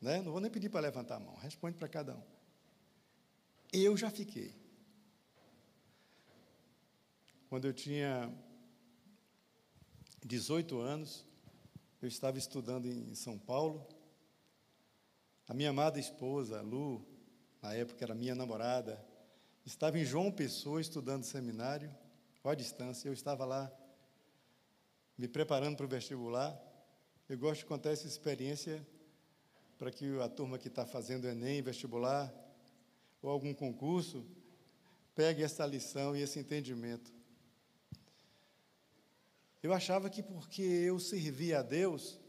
Né? 0.00 0.20
Não 0.20 0.32
vou 0.32 0.40
nem 0.40 0.50
pedir 0.50 0.68
para 0.68 0.80
levantar 0.80 1.16
a 1.16 1.20
mão, 1.20 1.36
responde 1.36 1.76
para 1.76 1.88
cada 1.88 2.16
um. 2.16 2.22
Eu 3.72 3.96
já 3.96 4.10
fiquei. 4.10 4.52
Quando 7.48 7.66
eu 7.66 7.72
tinha 7.72 8.32
18 10.24 10.76
anos, 10.80 11.24
eu 12.02 12.08
estava 12.08 12.36
estudando 12.36 12.86
em 12.86 13.14
São 13.14 13.38
Paulo. 13.38 13.86
A 15.46 15.54
minha 15.54 15.70
amada 15.70 16.00
esposa, 16.00 16.60
Lu, 16.62 17.06
na 17.62 17.74
época 17.74 18.04
era 18.04 18.14
minha 18.14 18.34
namorada, 18.34 19.00
estava 19.64 19.98
em 19.98 20.04
João 20.04 20.30
Pessoa 20.30 20.80
estudando 20.80 21.24
seminário, 21.24 21.90
à 22.44 22.54
distância. 22.54 23.08
Eu 23.08 23.14
estava 23.14 23.44
lá 23.44 23.72
me 25.16 25.26
preparando 25.26 25.76
para 25.76 25.86
o 25.86 25.88
vestibular. 25.88 26.54
Eu 27.28 27.38
gosto 27.38 27.60
de 27.60 27.66
contar 27.66 27.90
essa 27.90 28.06
experiência 28.06 28.86
para 29.78 29.90
que 29.90 30.20
a 30.20 30.28
turma 30.28 30.58
que 30.58 30.68
está 30.68 30.84
fazendo 30.84 31.26
Enem, 31.26 31.62
vestibular, 31.62 32.32
ou 33.22 33.30
algum 33.30 33.54
concurso, 33.54 34.26
pegue 35.14 35.42
essa 35.42 35.64
lição 35.64 36.14
e 36.14 36.20
esse 36.20 36.38
entendimento. 36.38 37.12
Eu 39.62 39.72
achava 39.72 40.10
que 40.10 40.22
porque 40.22 40.62
eu 40.62 41.00
servia 41.00 41.60
a 41.60 41.62
Deus, 41.62 42.20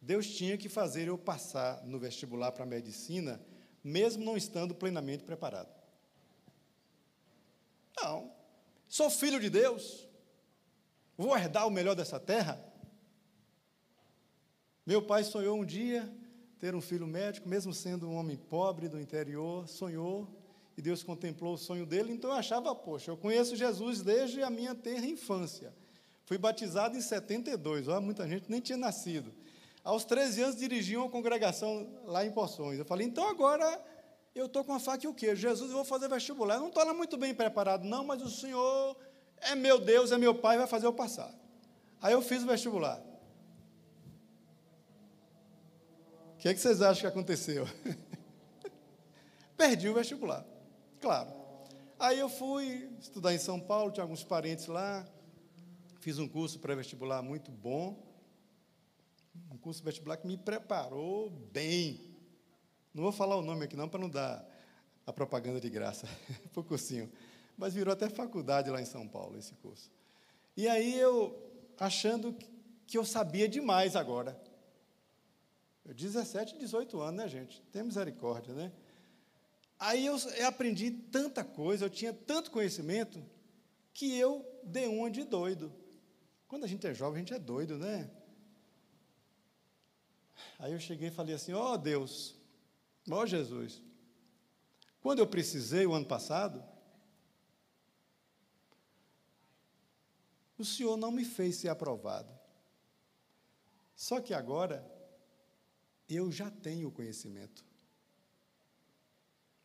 Deus 0.00 0.28
tinha 0.28 0.58
que 0.58 0.68
fazer 0.68 1.06
eu 1.06 1.16
passar 1.16 1.84
no 1.86 2.00
vestibular 2.00 2.50
para 2.50 2.64
a 2.64 2.66
medicina, 2.66 3.40
mesmo 3.82 4.24
não 4.24 4.36
estando 4.36 4.74
plenamente 4.74 5.22
preparado. 5.22 5.77
Não. 8.02 8.32
Sou 8.88 9.10
filho 9.10 9.40
de 9.40 9.50
Deus. 9.50 10.08
Vou 11.16 11.36
herdar 11.36 11.66
o 11.66 11.70
melhor 11.70 11.94
dessa 11.94 12.18
terra. 12.18 12.62
Meu 14.86 15.02
pai 15.02 15.24
sonhou 15.24 15.58
um 15.58 15.64
dia 15.64 16.10
ter 16.58 16.74
um 16.74 16.80
filho 16.80 17.06
médico, 17.06 17.48
mesmo 17.48 17.72
sendo 17.72 18.08
um 18.08 18.16
homem 18.16 18.36
pobre 18.36 18.88
do 18.88 19.00
interior, 19.00 19.68
sonhou 19.68 20.28
e 20.76 20.82
Deus 20.82 21.02
contemplou 21.02 21.54
o 21.54 21.58
sonho 21.58 21.84
dele. 21.84 22.12
Então 22.12 22.30
eu 22.30 22.36
achava, 22.36 22.74
poxa, 22.74 23.10
eu 23.10 23.16
conheço 23.16 23.56
Jesus 23.56 24.00
desde 24.00 24.42
a 24.42 24.50
minha 24.50 24.74
terra 24.74 25.04
infância. 25.04 25.74
Fui 26.24 26.38
batizado 26.38 26.96
em 26.96 27.00
72, 27.00 27.88
ó, 27.88 28.00
muita 28.00 28.28
gente 28.28 28.50
nem 28.50 28.60
tinha 28.60 28.78
nascido. 28.78 29.32
Aos 29.82 30.04
13 30.04 30.42
anos 30.42 30.56
dirigi 30.56 30.96
uma 30.96 31.08
congregação 31.08 31.88
lá 32.04 32.24
em 32.24 32.30
Poções. 32.30 32.78
Eu 32.78 32.84
falei, 32.84 33.06
então 33.06 33.28
agora 33.28 33.82
eu 34.40 34.46
estou 34.46 34.64
com 34.64 34.72
a 34.72 34.78
faca 34.78 35.04
e 35.04 35.08
o 35.08 35.14
quê? 35.14 35.34
Jesus, 35.34 35.70
eu 35.70 35.76
vou 35.76 35.84
fazer 35.84 36.08
vestibular. 36.08 36.54
Eu 36.54 36.60
não 36.60 36.68
estou 36.68 36.84
lá 36.84 36.94
muito 36.94 37.16
bem 37.16 37.34
preparado, 37.34 37.84
não, 37.84 38.04
mas 38.04 38.22
o 38.22 38.30
Senhor 38.30 38.96
é 39.40 39.54
meu 39.54 39.78
Deus, 39.80 40.12
é 40.12 40.18
meu 40.18 40.34
Pai, 40.34 40.56
vai 40.56 40.66
fazer 40.66 40.86
eu 40.86 40.92
passar. 40.92 41.34
Aí 42.00 42.12
eu 42.12 42.22
fiz 42.22 42.42
o 42.44 42.46
vestibular. 42.46 43.02
O 46.34 46.38
que, 46.38 46.48
é 46.48 46.54
que 46.54 46.60
vocês 46.60 46.80
acham 46.80 47.00
que 47.00 47.06
aconteceu? 47.08 47.66
Perdi 49.56 49.88
o 49.88 49.94
vestibular, 49.94 50.46
claro. 51.00 51.32
Aí 51.98 52.20
eu 52.20 52.28
fui 52.28 52.88
estudar 53.00 53.34
em 53.34 53.38
São 53.38 53.58
Paulo, 53.58 53.90
tinha 53.90 54.04
alguns 54.04 54.22
parentes 54.22 54.68
lá, 54.68 55.04
fiz 55.98 56.16
um 56.20 56.28
curso 56.28 56.60
pré-vestibular 56.60 57.22
muito 57.22 57.50
bom, 57.50 58.00
um 59.50 59.58
curso 59.58 59.82
vestibular 59.82 60.16
que 60.16 60.28
me 60.28 60.36
preparou 60.36 61.28
bem. 61.28 62.17
Não 62.98 63.04
vou 63.04 63.12
falar 63.12 63.36
o 63.36 63.42
nome 63.42 63.64
aqui 63.64 63.76
não, 63.76 63.88
para 63.88 64.00
não 64.00 64.10
dar 64.10 64.44
a 65.06 65.12
propaganda 65.12 65.60
de 65.60 65.70
graça, 65.70 66.08
para 66.52 66.60
o 66.60 66.64
cursinho. 66.64 67.08
Mas 67.56 67.72
virou 67.72 67.92
até 67.92 68.08
faculdade 68.08 68.68
lá 68.70 68.82
em 68.82 68.84
São 68.84 69.06
Paulo, 69.06 69.38
esse 69.38 69.54
curso. 69.54 69.88
E 70.56 70.66
aí 70.66 70.98
eu, 70.98 71.40
achando 71.78 72.36
que 72.88 72.98
eu 72.98 73.04
sabia 73.04 73.48
demais 73.48 73.94
agora, 73.94 74.36
17, 75.84 76.58
18 76.58 77.00
anos, 77.00 77.22
né, 77.22 77.28
gente? 77.28 77.62
Tem 77.70 77.84
misericórdia, 77.84 78.52
né? 78.52 78.72
Aí 79.78 80.04
eu, 80.04 80.16
eu, 80.36 80.48
aprendi 80.48 80.90
tanta 80.90 81.44
coisa, 81.44 81.84
eu 81.84 81.90
tinha 81.90 82.12
tanto 82.12 82.50
conhecimento, 82.50 83.24
que 83.94 84.18
eu 84.18 84.44
dei 84.64 84.88
uma 84.88 85.08
de 85.08 85.22
doido. 85.22 85.72
Quando 86.48 86.64
a 86.64 86.66
gente 86.66 86.84
é 86.84 86.92
jovem, 86.92 87.18
a 87.18 87.20
gente 87.20 87.32
é 87.32 87.38
doido, 87.38 87.78
né? 87.78 88.10
Aí 90.58 90.72
eu 90.72 90.80
cheguei 90.80 91.08
e 91.08 91.12
falei 91.12 91.36
assim: 91.36 91.52
Ó 91.52 91.74
oh, 91.74 91.78
Deus, 91.78 92.37
ó 93.10 93.22
oh, 93.22 93.26
Jesus, 93.26 93.82
quando 95.00 95.20
eu 95.20 95.26
precisei 95.26 95.86
o 95.86 95.94
ano 95.94 96.06
passado, 96.06 96.62
o 100.58 100.64
Senhor 100.64 100.96
não 100.96 101.10
me 101.10 101.24
fez 101.24 101.56
ser 101.56 101.68
aprovado. 101.68 102.36
Só 103.94 104.20
que 104.20 104.34
agora 104.34 104.84
eu 106.08 106.30
já 106.30 106.50
tenho 106.50 106.88
o 106.88 106.92
conhecimento. 106.92 107.64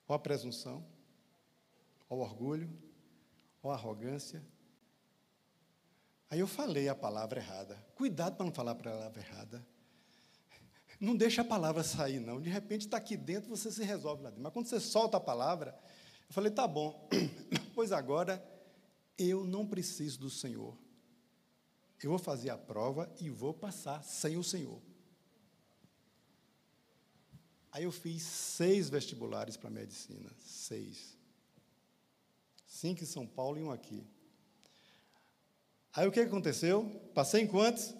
Ou 0.07 0.15
a 0.15 0.19
presunção, 0.19 0.85
ou 2.09 2.19
o 2.19 2.21
orgulho, 2.21 2.69
ou 3.61 3.71
a 3.71 3.75
arrogância. 3.75 4.43
Aí 6.29 6.39
eu 6.39 6.47
falei 6.47 6.89
a 6.89 6.95
palavra 6.95 7.39
errada. 7.39 7.75
Cuidado 7.95 8.35
para 8.35 8.45
não 8.45 8.53
falar 8.53 8.71
a 8.71 8.75
palavra 8.75 9.21
errada. 9.21 9.65
Não 11.03 11.17
deixa 11.17 11.41
a 11.41 11.43
palavra 11.43 11.83
sair, 11.83 12.21
não. 12.21 12.39
De 12.39 12.49
repente 12.49 12.85
está 12.85 12.95
aqui 12.95 13.17
dentro, 13.17 13.49
você 13.49 13.69
se 13.69 13.83
resolve 13.83 14.23
lá 14.23 14.29
dentro. 14.29 14.41
Mas 14.41 14.53
quando 14.53 14.67
você 14.67 14.79
solta 14.79 15.17
a 15.17 15.19
palavra, 15.19 15.77
eu 16.29 16.33
falei, 16.33 16.49
tá 16.49 16.65
bom, 16.65 17.09
pois 17.75 17.91
agora 17.91 18.41
eu 19.17 19.43
não 19.43 19.67
preciso 19.67 20.17
do 20.17 20.29
Senhor. 20.29 20.77
Eu 22.01 22.09
vou 22.09 22.17
fazer 22.17 22.51
a 22.51 22.57
prova 22.57 23.13
e 23.19 23.29
vou 23.29 23.53
passar 23.53 24.01
sem 24.01 24.37
o 24.37 24.43
Senhor. 24.45 24.81
Aí 27.69 27.83
eu 27.83 27.91
fiz 27.91 28.23
seis 28.23 28.89
vestibulares 28.89 29.57
para 29.57 29.69
medicina, 29.69 30.31
seis. 30.39 31.17
Cinco 32.65 33.03
em 33.03 33.07
São 33.07 33.27
Paulo 33.27 33.57
e 33.57 33.63
um 33.63 33.71
aqui. 33.71 34.07
Aí 35.91 36.07
o 36.07 36.13
que 36.13 36.21
aconteceu? 36.21 36.89
Passei 37.13 37.41
em 37.41 37.47
quantos? 37.47 37.93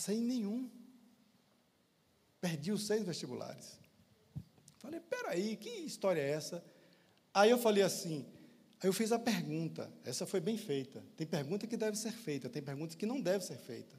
Passei 0.00 0.16
em 0.16 0.24
nenhum. 0.24 0.70
Perdi 2.40 2.72
os 2.72 2.86
seis 2.86 3.04
vestibulares. 3.04 3.78
Falei, 4.78 4.98
peraí, 4.98 5.58
que 5.58 5.68
história 5.68 6.22
é 6.22 6.30
essa? 6.30 6.64
Aí 7.34 7.50
eu 7.50 7.58
falei 7.58 7.82
assim, 7.82 8.26
aí 8.80 8.88
eu 8.88 8.94
fiz 8.94 9.12
a 9.12 9.18
pergunta, 9.18 9.92
essa 10.02 10.24
foi 10.24 10.40
bem 10.40 10.56
feita. 10.56 11.04
Tem 11.18 11.26
pergunta 11.26 11.66
que 11.66 11.76
deve 11.76 11.98
ser 11.98 12.12
feita, 12.12 12.48
tem 12.48 12.62
pergunta 12.62 12.96
que 12.96 13.04
não 13.04 13.20
deve 13.20 13.44
ser 13.44 13.58
feita. 13.58 13.94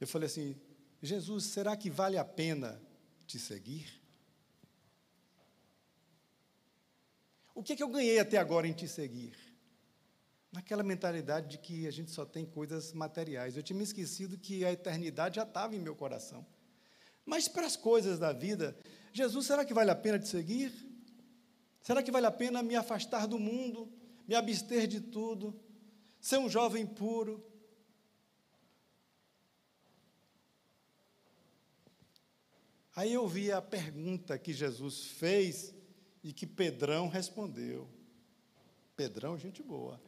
Eu 0.00 0.08
falei 0.08 0.28
assim, 0.28 0.56
Jesus, 1.02 1.44
será 1.44 1.76
que 1.76 1.90
vale 1.90 2.16
a 2.16 2.24
pena 2.24 2.80
te 3.26 3.38
seguir? 3.38 4.02
O 7.54 7.62
que, 7.62 7.74
é 7.74 7.76
que 7.76 7.82
eu 7.82 7.90
ganhei 7.90 8.18
até 8.18 8.38
agora 8.38 8.66
em 8.66 8.72
te 8.72 8.88
seguir? 8.88 9.47
Naquela 10.50 10.82
mentalidade 10.82 11.48
de 11.48 11.58
que 11.58 11.86
a 11.86 11.90
gente 11.90 12.10
só 12.10 12.24
tem 12.24 12.46
coisas 12.46 12.92
materiais. 12.92 13.56
Eu 13.56 13.62
tinha 13.62 13.76
me 13.76 13.84
esquecido 13.84 14.38
que 14.38 14.64
a 14.64 14.72
eternidade 14.72 15.36
já 15.36 15.42
estava 15.42 15.76
em 15.76 15.78
meu 15.78 15.94
coração. 15.94 16.46
Mas 17.24 17.46
para 17.46 17.66
as 17.66 17.76
coisas 17.76 18.18
da 18.18 18.32
vida, 18.32 18.76
Jesus, 19.12 19.46
será 19.46 19.64
que 19.64 19.74
vale 19.74 19.90
a 19.90 19.94
pena 19.94 20.18
te 20.18 20.28
seguir? 20.28 20.72
Será 21.82 22.02
que 22.02 22.10
vale 22.10 22.26
a 22.26 22.30
pena 22.30 22.62
me 22.62 22.74
afastar 22.74 23.26
do 23.26 23.38
mundo, 23.38 23.92
me 24.26 24.34
abster 24.34 24.86
de 24.86 25.00
tudo, 25.00 25.58
ser 26.20 26.38
um 26.38 26.48
jovem 26.48 26.86
puro? 26.86 27.44
Aí 32.96 33.12
eu 33.12 33.28
vi 33.28 33.52
a 33.52 33.62
pergunta 33.62 34.38
que 34.38 34.52
Jesus 34.52 35.04
fez 35.04 35.72
e 36.22 36.32
que 36.32 36.46
Pedrão 36.46 37.08
respondeu. 37.08 37.88
Pedrão, 38.96 39.38
gente 39.38 39.62
boa. 39.62 40.00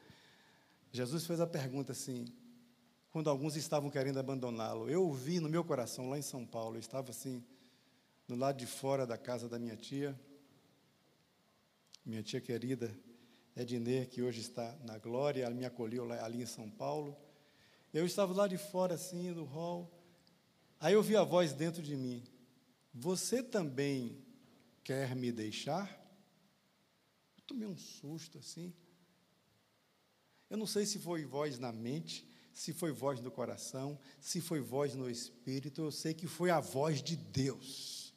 Jesus 0.93 1.27
fez 1.27 1.41
a 1.41 1.47
pergunta 1.47 1.93
assim: 1.93 2.27
quando 3.11 3.29
alguns 3.29 3.57
estavam 3.57 3.91
querendo 3.91 4.19
abandoná-lo. 4.19 4.89
Eu 4.89 5.05
ouvi 5.05 5.41
no 5.41 5.49
meu 5.49 5.65
coração, 5.65 6.09
lá 6.09 6.19
em 6.19 6.23
São 6.23 6.47
Paulo, 6.47 6.77
eu 6.77 6.81
estava 6.81 7.11
assim, 7.11 7.45
no 8.29 8.37
lado 8.37 8.57
de 8.57 8.67
fora 8.67 9.07
da 9.07 9.19
casa 9.19 9.49
da 9.49 9.59
minha 9.59 9.77
tia, 9.77 10.19
minha 12.05 12.23
tia 12.23 12.41
querida, 12.41 12.97
Ednê, 13.57 14.07
que 14.07 14.23
hoje 14.23 14.41
está 14.41 14.77
na 14.85 14.97
glória, 14.97 15.45
ela 15.45 15.55
me 15.55 15.65
acolheu 15.65 16.05
lá, 16.05 16.25
ali 16.25 16.43
em 16.43 16.47
São 16.47 16.71
Paulo. 16.71 17.17
Eu 17.93 18.07
estava 18.07 18.33
lá 18.33 18.47
de 18.47 18.57
fora, 18.57 18.95
assim, 18.95 19.31
no 19.31 19.45
hall. 19.45 19.93
Aí 20.79 20.95
eu 20.95 21.03
vi 21.03 21.17
a 21.17 21.25
voz 21.25 21.53
dentro 21.53 21.83
de 21.83 21.97
mim: 21.97 22.23
Você 22.95 23.43
também 23.43 24.25
quer 24.85 25.17
me 25.17 25.33
deixar? 25.33 25.89
Eu 27.37 27.43
tomei 27.45 27.67
um 27.67 27.77
susto 27.77 28.39
assim. 28.39 28.73
Eu 30.51 30.57
não 30.59 30.67
sei 30.67 30.85
se 30.85 30.99
foi 30.99 31.25
voz 31.25 31.59
na 31.59 31.73
mente, 31.73 32.29
se 32.53 32.73
foi 32.73 32.91
voz 32.91 33.21
no 33.21 33.31
coração, 33.31 33.99
se 34.21 34.41
foi 34.41 34.61
voz 34.61 34.95
no 34.95 35.09
espírito, 35.09 35.81
eu 35.81 35.93
sei 35.93 36.13
que 36.13 36.27
foi 36.27 36.51
a 36.51 36.59
voz 36.59 37.01
de 37.01 37.17
Deus. 37.17 38.13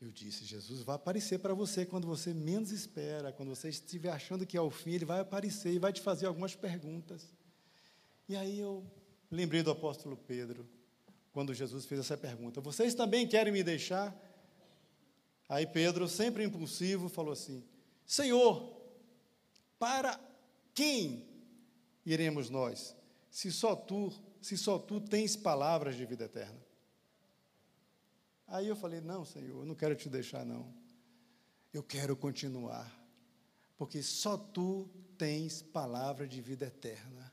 Eu 0.00 0.10
disse: 0.10 0.44
Jesus 0.44 0.82
vai 0.82 0.96
aparecer 0.96 1.38
para 1.40 1.52
você 1.52 1.84
quando 1.84 2.06
você 2.06 2.32
menos 2.32 2.70
espera, 2.70 3.32
quando 3.32 3.50
você 3.50 3.68
estiver 3.68 4.10
achando 4.10 4.46
que 4.46 4.56
é 4.56 4.60
o 4.60 4.70
fim, 4.70 4.92
ele 4.92 5.04
vai 5.04 5.20
aparecer 5.20 5.72
e 5.72 5.78
vai 5.78 5.92
te 5.92 6.00
fazer 6.00 6.26
algumas 6.26 6.54
perguntas. 6.54 7.28
E 8.28 8.36
aí 8.36 8.58
eu 8.58 8.84
lembrei 9.30 9.62
do 9.62 9.70
apóstolo 9.70 10.16
Pedro, 10.16 10.66
quando 11.32 11.52
Jesus 11.52 11.84
fez 11.84 12.00
essa 12.00 12.16
pergunta: 12.16 12.60
Vocês 12.60 12.94
também 12.94 13.28
querem 13.28 13.52
me 13.52 13.62
deixar? 13.62 14.16
Aí 15.48 15.66
Pedro, 15.66 16.08
sempre 16.08 16.44
impulsivo, 16.44 17.08
falou 17.08 17.32
assim: 17.32 17.64
Senhor, 18.06 18.80
para 19.78 20.27
quem 20.78 21.26
iremos 22.06 22.48
nós, 22.48 22.94
se 23.28 23.50
só 23.50 23.74
tu, 23.74 24.12
se 24.40 24.56
só 24.56 24.78
tu 24.78 25.00
tens 25.00 25.34
palavras 25.34 25.96
de 25.96 26.06
vida 26.06 26.26
eterna? 26.26 26.64
Aí 28.46 28.68
eu 28.68 28.76
falei: 28.76 29.00
Não, 29.00 29.24
Senhor, 29.24 29.62
eu 29.62 29.66
não 29.66 29.74
quero 29.74 29.96
te 29.96 30.08
deixar, 30.08 30.46
não. 30.46 30.72
Eu 31.74 31.82
quero 31.82 32.16
continuar, 32.16 32.88
porque 33.76 34.00
só 34.04 34.36
tu 34.36 34.88
tens 35.18 35.60
palavra 35.60 36.28
de 36.28 36.40
vida 36.40 36.66
eterna. 36.66 37.32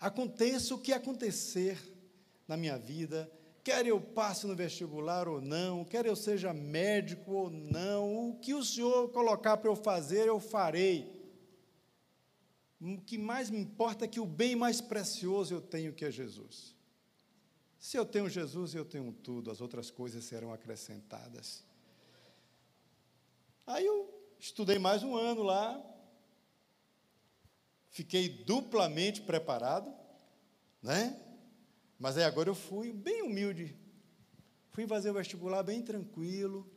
Aconteça 0.00 0.74
o 0.74 0.80
que 0.80 0.94
acontecer 0.94 1.78
na 2.48 2.56
minha 2.56 2.78
vida, 2.78 3.30
quer 3.62 3.86
eu 3.86 4.00
passe 4.00 4.46
no 4.46 4.56
vestibular 4.56 5.28
ou 5.28 5.42
não, 5.42 5.84
quer 5.84 6.06
eu 6.06 6.16
seja 6.16 6.54
médico 6.54 7.32
ou 7.32 7.50
não, 7.50 8.30
o 8.30 8.38
que 8.38 8.54
o 8.54 8.64
Senhor 8.64 9.10
colocar 9.10 9.58
para 9.58 9.68
eu 9.68 9.76
fazer, 9.76 10.26
eu 10.26 10.40
farei. 10.40 11.17
O 12.80 13.00
que 13.00 13.18
mais 13.18 13.50
me 13.50 13.58
importa 13.58 14.04
é 14.04 14.08
que 14.08 14.20
o 14.20 14.26
bem 14.26 14.54
mais 14.54 14.80
precioso 14.80 15.52
eu 15.52 15.60
tenho 15.60 15.92
que 15.92 16.04
é 16.04 16.10
Jesus. 16.10 16.74
Se 17.78 17.96
eu 17.96 18.04
tenho 18.04 18.28
Jesus, 18.28 18.74
eu 18.74 18.84
tenho 18.84 19.12
tudo, 19.12 19.50
as 19.50 19.60
outras 19.60 19.90
coisas 19.90 20.24
serão 20.24 20.52
acrescentadas. 20.52 21.64
Aí 23.66 23.84
eu 23.84 24.08
estudei 24.38 24.78
mais 24.78 25.02
um 25.02 25.16
ano 25.16 25.42
lá, 25.42 25.84
fiquei 27.90 28.28
duplamente 28.28 29.20
preparado, 29.22 29.92
né? 30.82 31.20
Mas 31.98 32.16
aí 32.16 32.24
agora 32.24 32.48
eu 32.48 32.54
fui 32.54 32.92
bem 32.92 33.22
humilde, 33.22 33.76
fui 34.70 34.86
fazer 34.86 35.10
o 35.10 35.14
vestibular 35.14 35.62
bem 35.62 35.82
tranquilo, 35.82 36.70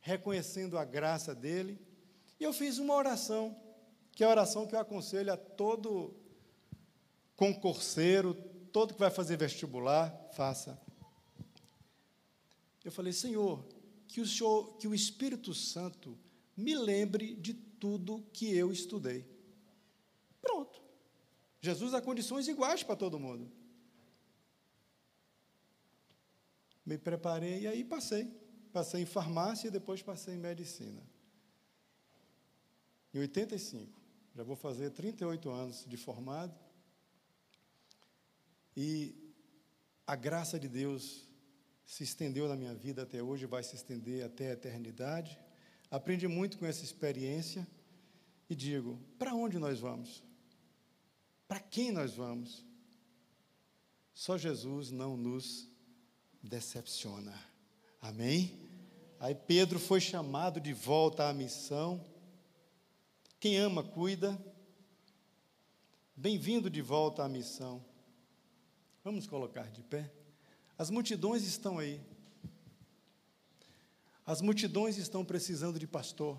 reconhecendo 0.00 0.78
a 0.78 0.84
graça 0.84 1.34
dele, 1.34 1.78
e 2.38 2.44
eu 2.44 2.52
fiz 2.52 2.78
uma 2.78 2.94
oração 2.94 3.58
que 4.18 4.24
é 4.24 4.26
a 4.26 4.30
oração 4.30 4.66
que 4.66 4.74
eu 4.74 4.80
aconselho 4.80 5.32
a 5.32 5.36
todo 5.36 6.12
concurseiro, 7.36 8.34
todo 8.72 8.92
que 8.92 8.98
vai 8.98 9.12
fazer 9.12 9.36
vestibular, 9.36 10.10
faça. 10.32 10.76
Eu 12.84 12.90
falei, 12.90 13.12
Senhor, 13.12 13.64
que 14.08 14.20
o 14.20 14.26
Senhor, 14.26 14.76
que 14.76 14.88
o 14.88 14.94
Espírito 14.94 15.54
Santo 15.54 16.18
me 16.56 16.74
lembre 16.74 17.36
de 17.36 17.54
tudo 17.54 18.26
que 18.32 18.52
eu 18.52 18.72
estudei. 18.72 19.24
Pronto. 20.42 20.82
Jesus 21.60 21.92
dá 21.92 22.02
condições 22.02 22.48
iguais 22.48 22.82
para 22.82 22.96
todo 22.96 23.20
mundo. 23.20 23.48
Me 26.84 26.98
preparei 26.98 27.60
e 27.60 27.66
aí 27.68 27.84
passei. 27.84 28.36
Passei 28.72 29.02
em 29.02 29.06
farmácia 29.06 29.68
e 29.68 29.70
depois 29.70 30.02
passei 30.02 30.34
em 30.34 30.38
medicina. 30.38 31.08
Em 33.14 33.20
85. 33.20 33.97
Já 34.38 34.44
vou 34.44 34.54
fazer 34.54 34.90
38 34.90 35.50
anos 35.50 35.84
de 35.84 35.96
formado. 35.96 36.54
E 38.76 39.12
a 40.06 40.14
graça 40.14 40.60
de 40.60 40.68
Deus 40.68 41.26
se 41.84 42.04
estendeu 42.04 42.46
na 42.46 42.54
minha 42.54 42.72
vida 42.72 43.02
até 43.02 43.20
hoje, 43.20 43.46
vai 43.46 43.64
se 43.64 43.74
estender 43.74 44.24
até 44.24 44.50
a 44.50 44.52
eternidade. 44.52 45.36
Aprendi 45.90 46.28
muito 46.28 46.56
com 46.56 46.64
essa 46.64 46.84
experiência 46.84 47.66
e 48.48 48.54
digo: 48.54 48.96
para 49.18 49.34
onde 49.34 49.58
nós 49.58 49.80
vamos? 49.80 50.22
Para 51.48 51.58
quem 51.58 51.90
nós 51.90 52.14
vamos? 52.14 52.64
Só 54.14 54.38
Jesus 54.38 54.92
não 54.92 55.16
nos 55.16 55.68
decepciona. 56.40 57.34
Amém? 58.00 58.56
Aí 59.18 59.34
Pedro 59.34 59.80
foi 59.80 60.00
chamado 60.00 60.60
de 60.60 60.72
volta 60.72 61.28
à 61.28 61.34
missão. 61.34 62.17
Quem 63.40 63.56
ama, 63.56 63.84
cuida. 63.84 64.36
Bem-vindo 66.16 66.68
de 66.68 66.82
volta 66.82 67.22
à 67.22 67.28
missão. 67.28 67.84
Vamos 69.04 69.28
colocar 69.28 69.70
de 69.70 69.80
pé. 69.80 70.12
As 70.76 70.90
multidões 70.90 71.44
estão 71.44 71.78
aí. 71.78 72.00
As 74.26 74.40
multidões 74.40 74.98
estão 74.98 75.24
precisando 75.24 75.78
de 75.78 75.86
pastor. 75.86 76.36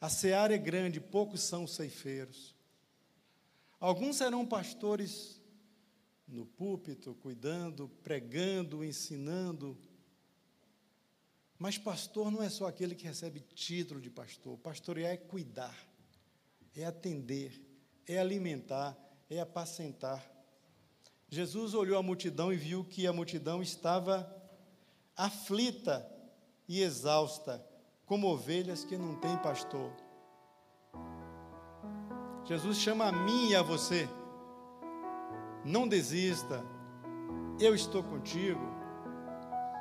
A 0.00 0.08
seara 0.08 0.52
é 0.52 0.58
grande, 0.58 1.00
poucos 1.00 1.40
são 1.40 1.68
ceifeiros. 1.68 2.52
Alguns 3.78 4.16
serão 4.16 4.44
pastores 4.44 5.40
no 6.26 6.46
púlpito, 6.46 7.14
cuidando, 7.14 7.88
pregando, 8.02 8.84
ensinando, 8.84 9.78
mas 11.60 11.76
pastor 11.76 12.30
não 12.30 12.42
é 12.42 12.48
só 12.48 12.66
aquele 12.66 12.94
que 12.94 13.04
recebe 13.04 13.38
título 13.54 14.00
de 14.00 14.08
pastor. 14.08 14.56
Pastorear 14.56 15.12
é 15.12 15.16
cuidar, 15.18 15.76
é 16.74 16.86
atender, 16.86 17.52
é 18.08 18.18
alimentar, 18.18 18.96
é 19.28 19.38
apacentar. 19.38 20.24
Jesus 21.28 21.74
olhou 21.74 21.98
a 21.98 22.02
multidão 22.02 22.50
e 22.50 22.56
viu 22.56 22.82
que 22.82 23.06
a 23.06 23.12
multidão 23.12 23.62
estava 23.62 24.34
aflita 25.14 26.10
e 26.66 26.80
exausta, 26.80 27.62
como 28.06 28.28
ovelhas 28.28 28.82
que 28.82 28.96
não 28.96 29.20
têm 29.20 29.36
pastor. 29.36 29.92
Jesus 32.46 32.78
chama 32.78 33.04
a 33.04 33.12
mim 33.12 33.50
e 33.50 33.54
a 33.54 33.60
você. 33.60 34.08
Não 35.62 35.86
desista. 35.86 36.64
Eu 37.60 37.74
estou 37.74 38.02
contigo. 38.02 38.69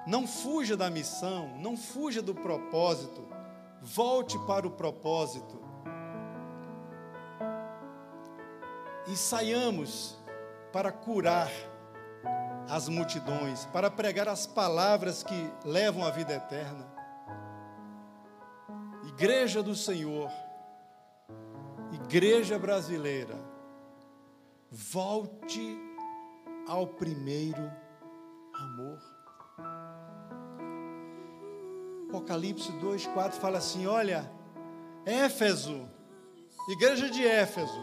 Não 0.10 0.26
fuja 0.26 0.76
da 0.76 0.90
missão, 0.90 1.56
não 1.60 1.78
fuja 1.78 2.20
do 2.20 2.34
propósito. 2.34 3.28
Volte 3.80 4.40
para 4.48 4.66
o 4.66 4.72
propósito. 4.72 5.62
E 9.06 9.16
saiamos 9.16 10.18
para 10.74 10.92
curar 10.92 11.52
as 12.68 12.90
multidões, 12.90 13.66
para 13.68 13.92
pregar 13.92 14.28
as 14.28 14.48
palavras 14.48 15.22
que 15.22 15.54
levam 15.64 16.04
à 16.04 16.10
vida 16.10 16.34
eterna. 16.34 16.92
Igreja 19.10 19.62
do 19.62 19.76
Senhor, 19.76 20.32
igreja 21.94 22.58
brasileira, 22.58 23.36
volte 24.72 25.78
ao 26.68 26.88
primeiro 26.88 27.72
amor. 28.56 29.19
Apocalipse 32.10 32.72
2, 32.72 33.06
4 33.06 33.40
fala 33.40 33.60
assim: 33.60 33.86
olha, 33.86 34.30
Éfeso, 35.06 35.88
igreja 36.68 37.08
de 37.08 37.24
Éfeso, 37.24 37.80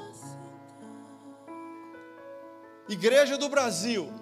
igreja 2.88 3.38
do 3.38 3.48
Brasil, 3.48 4.12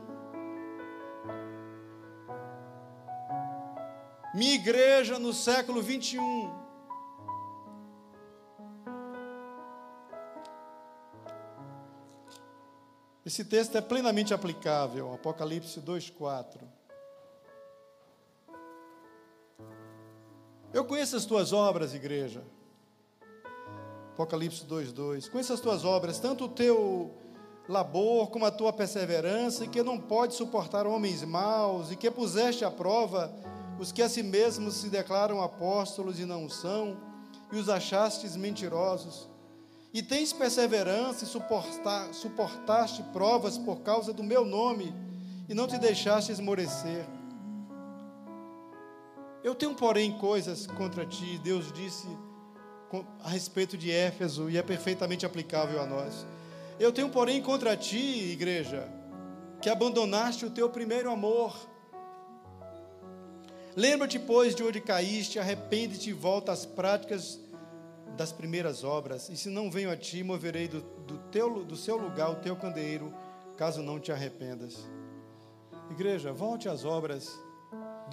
minha 4.34 4.54
igreja 4.54 5.18
no 5.18 5.32
século 5.32 5.80
21. 5.80 6.62
Esse 13.24 13.42
texto 13.42 13.78
é 13.78 13.80
plenamente 13.80 14.34
aplicável, 14.34 15.14
Apocalipse 15.14 15.80
2,4. 15.80 16.83
Eu 20.74 20.84
conheço 20.84 21.14
as 21.14 21.24
tuas 21.24 21.52
obras, 21.52 21.94
igreja. 21.94 22.42
Apocalipse 24.12 24.64
2,2. 24.66 25.30
Conheço 25.30 25.52
as 25.52 25.60
tuas 25.60 25.84
obras, 25.84 26.18
tanto 26.18 26.46
o 26.46 26.48
teu 26.48 27.12
labor 27.68 28.28
como 28.30 28.44
a 28.44 28.50
tua 28.50 28.72
perseverança, 28.72 29.64
e 29.64 29.68
que 29.68 29.84
não 29.84 30.00
pode 30.00 30.34
suportar 30.34 30.84
homens 30.84 31.22
maus, 31.22 31.92
e 31.92 31.96
que 31.96 32.10
puseste 32.10 32.64
à 32.64 32.72
prova 32.72 33.32
os 33.78 33.92
que 33.92 34.02
a 34.02 34.08
si 34.08 34.24
mesmos 34.24 34.74
se 34.74 34.88
declaram 34.88 35.40
apóstolos 35.40 36.18
e 36.18 36.24
não 36.24 36.50
são, 36.50 36.96
e 37.52 37.56
os 37.56 37.68
achastes 37.68 38.34
mentirosos. 38.34 39.28
E 39.92 40.02
tens 40.02 40.32
perseverança 40.32 41.22
e 41.22 41.28
suportar, 41.28 42.12
suportaste 42.12 43.00
provas 43.12 43.56
por 43.56 43.82
causa 43.82 44.12
do 44.12 44.24
meu 44.24 44.44
nome, 44.44 44.92
e 45.48 45.54
não 45.54 45.68
te 45.68 45.78
deixaste 45.78 46.32
esmorecer. 46.32 47.06
Eu 49.44 49.54
tenho, 49.54 49.74
porém, 49.74 50.10
coisas 50.10 50.66
contra 50.66 51.04
ti, 51.04 51.38
Deus 51.44 51.70
disse 51.70 52.08
a 53.22 53.28
respeito 53.28 53.76
de 53.76 53.90
Éfeso, 53.90 54.48
e 54.48 54.56
é 54.56 54.62
perfeitamente 54.62 55.26
aplicável 55.26 55.82
a 55.82 55.86
nós. 55.86 56.26
Eu 56.80 56.90
tenho, 56.90 57.10
porém, 57.10 57.42
contra 57.42 57.76
ti, 57.76 58.30
igreja, 58.32 58.88
que 59.60 59.68
abandonaste 59.68 60.46
o 60.46 60.50
teu 60.50 60.70
primeiro 60.70 61.10
amor. 61.10 61.54
Lembra-te, 63.76 64.18
pois, 64.18 64.54
de 64.54 64.62
onde 64.62 64.80
caíste, 64.80 65.38
arrepende-te 65.38 66.08
e 66.08 66.14
volta 66.14 66.50
às 66.50 66.64
práticas 66.64 67.38
das 68.16 68.32
primeiras 68.32 68.82
obras. 68.82 69.28
E 69.28 69.36
se 69.36 69.50
não 69.50 69.70
venho 69.70 69.90
a 69.90 69.96
ti, 69.96 70.22
moverei 70.22 70.68
do, 70.68 70.80
do, 70.80 71.18
teu, 71.30 71.62
do 71.64 71.76
seu 71.76 71.98
lugar 71.98 72.30
o 72.30 72.36
teu 72.36 72.56
candeeiro, 72.56 73.12
caso 73.58 73.82
não 73.82 74.00
te 74.00 74.10
arrependas. 74.10 74.88
Igreja, 75.90 76.32
volte 76.32 76.66
às 76.66 76.82
obras 76.82 77.38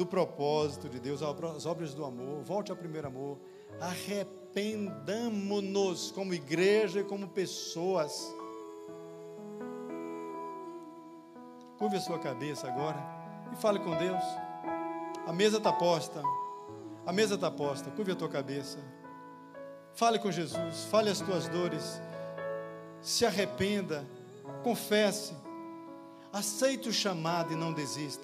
do 0.02 0.06
propósito 0.08 0.90
de 0.90 1.00
Deus, 1.00 1.22
as 1.22 1.66
obras 1.68 1.94
do 1.94 2.04
amor, 2.04 2.42
volte 2.42 2.72
ao 2.72 2.78
primeiro 2.78 3.06
amor, 3.06 3.38
arrependamo-nos 3.80 6.12
como 6.12 6.34
igreja 6.34 7.02
e 7.02 7.04
como 7.04 7.28
pessoas. 7.28 8.34
Curve 11.78 11.98
a 11.98 12.02
sua 12.02 12.18
cabeça 12.18 12.68
agora 12.68 12.98
e 13.54 13.56
fale 13.58 13.78
com 13.78 13.96
Deus. 13.96 14.24
A 15.28 15.34
mesa 15.34 15.58
está 15.58 15.72
posta, 15.72 16.24
a 17.06 17.14
mesa 17.14 17.36
está 17.36 17.52
posta, 17.52 17.92
curve 17.92 18.14
a 18.14 18.16
tua 18.16 18.30
cabeça. 18.30 18.80
Fale 19.94 20.18
com 20.18 20.32
Jesus, 20.32 20.86
fale 20.86 21.12
as 21.12 21.22
tuas 21.22 21.48
dores, 21.48 22.02
se 23.04 23.24
arrependa, 23.24 24.04
confesse, 24.64 25.36
aceite 26.34 26.90
o 26.90 26.94
chamado 26.94 27.54
e 27.54 27.56
não 27.56 27.72
desista. 27.72 28.24